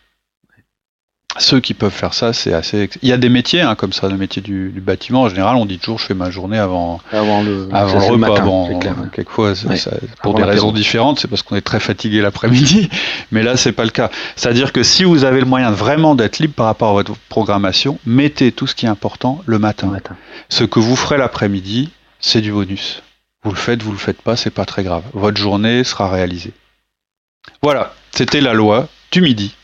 ceux 1.38 1.61
qui 1.61 1.75
peuvent 1.75 1.92
faire 1.92 2.14
ça, 2.14 2.33
c'est 2.33 2.53
assez. 2.53 2.88
Il 3.03 3.09
y 3.09 3.12
a 3.12 3.16
des 3.16 3.29
métiers 3.29 3.61
hein, 3.61 3.75
comme 3.75 3.92
ça, 3.92 4.09
le 4.09 4.16
métier 4.16 4.42
du, 4.42 4.72
bâtiment. 4.85 5.22
En 5.22 5.29
général, 5.29 5.57
on 5.57 5.66
dit 5.66 5.79
toujours, 5.79 5.99
je 5.99 6.07
fais 6.07 6.14
ma 6.14 6.31
journée 6.31 6.59
avant, 6.59 7.01
avant 7.12 7.42
le, 7.42 7.68
avant 7.72 7.99
le 7.99 8.25
repas. 8.25 8.40
bon, 8.40 8.79
quelquefois, 9.12 9.53
pour 10.22 10.35
des 10.35 10.44
raisons 10.44 10.72
différentes, 10.72 11.20
c'est 11.20 11.29
parce 11.29 11.42
qu'on 11.42 11.57
est 11.57 11.62
très 11.62 11.81
fatigué 11.81 12.20
l'après-midi. 12.20 12.88
Mais 13.33 13.42
là, 13.42 13.57
c'est 13.57 13.72
pas 13.72 13.85
le 13.85 13.90
cas. 13.90 14.11
C'est-à-dire 14.37 14.72
que 14.72 14.83
si 14.83 15.05
vous 15.05 15.25
avez 15.25 15.40
le 15.40 15.46
moyen 15.46 15.70
vraiment 15.70 16.14
d'être 16.14 16.38
libre 16.38 16.55
par 16.55 16.66
rapport 16.66 16.90
à 16.90 16.92
votre 16.92 17.14
programmation, 17.29 17.99
mettez 18.07 18.53
tout 18.53 18.66
ce 18.66 18.75
qui 18.75 18.87
est 18.87 18.90
important 18.90 19.42
le 19.46 19.59
matin. 19.59 19.88
matin. 19.88 20.16
Ce 20.49 20.64
que 20.64 20.81
vous 20.81 20.96
ferez 20.96 21.18
l'après-midi, 21.18 21.90
c'est 22.20 22.40
du 22.40 22.53
bonus. 22.53 23.03
Vous 23.42 23.51
le 23.51 23.57
faites, 23.57 23.83
vous 23.83 23.92
le 23.92 23.99
faites 23.99 24.22
pas, 24.22 24.37
c'est 24.37 24.51
pas 24.51 24.64
très 24.64 24.83
grave. 24.83 25.05
Votre 25.12 25.40
journée 25.40 25.85
sera 25.85 26.11
réalisée. 26.11 26.53
Voilà, 27.62 27.94
c'était 28.11 28.40
la 28.40 28.55
loi 28.55 28.88
du 29.12 29.20
midi. 29.20 29.55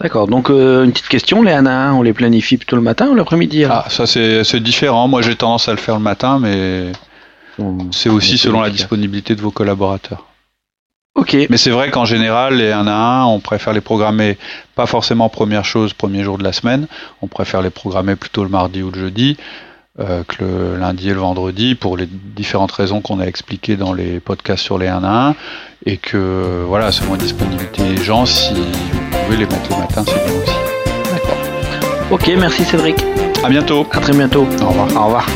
D'accord, 0.00 0.28
donc 0.28 0.48
euh, 0.48 0.84
une 0.84 0.92
petite 0.92 1.08
question, 1.08 1.42
les 1.42 1.52
1 1.52 1.66
à 1.66 1.72
1, 1.72 1.92
on 1.92 2.00
les 2.00 2.14
planifie 2.14 2.56
plutôt 2.56 2.76
le 2.76 2.82
matin 2.82 3.08
ou 3.08 3.14
l'après-midi 3.14 3.64
Ah, 3.64 3.84
ça 3.90 4.06
c'est 4.06 4.60
différent. 4.60 5.08
Moi 5.08 5.20
j'ai 5.20 5.36
tendance 5.36 5.68
à 5.68 5.72
le 5.72 5.78
faire 5.78 5.96
le 5.96 6.02
matin, 6.02 6.38
mais 6.38 6.92
c'est 7.90 8.08
aussi 8.08 8.38
selon 8.38 8.62
la 8.62 8.70
disponibilité 8.70 9.34
de 9.34 9.42
vos 9.42 9.50
collaborateurs. 9.50 10.26
Ok. 11.16 11.36
Mais 11.50 11.58
c'est 11.58 11.70
vrai 11.70 11.90
qu'en 11.90 12.06
général, 12.06 12.54
les 12.54 12.72
1 12.72 12.86
à 12.86 13.22
1, 13.22 13.24
on 13.26 13.40
préfère 13.40 13.74
les 13.74 13.82
programmer 13.82 14.38
pas 14.74 14.86
forcément 14.86 15.28
première 15.28 15.66
chose, 15.66 15.92
premier 15.92 16.22
jour 16.22 16.38
de 16.38 16.44
la 16.44 16.52
semaine. 16.52 16.86
On 17.20 17.26
préfère 17.26 17.60
les 17.60 17.70
programmer 17.70 18.16
plutôt 18.16 18.42
le 18.42 18.48
mardi 18.48 18.82
ou 18.82 18.90
le 18.90 18.98
jeudi. 18.98 19.36
Euh, 19.98 20.22
que 20.22 20.44
le 20.44 20.76
lundi 20.78 21.10
et 21.10 21.12
le 21.12 21.18
vendredi 21.18 21.74
pour 21.74 21.96
les 21.96 22.06
différentes 22.06 22.70
raisons 22.70 23.00
qu'on 23.00 23.18
a 23.18 23.26
expliquées 23.26 23.76
dans 23.76 23.92
les 23.92 24.20
podcasts 24.20 24.62
sur 24.62 24.78
les 24.78 24.86
1 24.86 25.02
à 25.02 25.28
1 25.30 25.34
et 25.84 25.96
que 25.96 26.64
voilà 26.66 26.92
selon 26.92 27.14
la 27.14 27.18
disponibilité 27.18 27.82
des 27.82 28.02
gens 28.02 28.24
si 28.24 28.54
les 29.36 29.46
mettre 29.46 29.70
le 29.70 29.76
matin 29.76 30.04
c'est 30.06 30.24
bien 30.24 30.40
aussi. 30.42 30.54
D'accord. 31.12 31.38
Ok 32.10 32.30
merci 32.38 32.64
Cédric. 32.64 32.96
À 33.44 33.48
bientôt. 33.48 33.86
À 33.90 34.00
très 34.00 34.12
bientôt. 34.12 34.46
Au 34.62 34.68
revoir. 34.68 34.88
Au 34.96 35.04
revoir. 35.06 35.26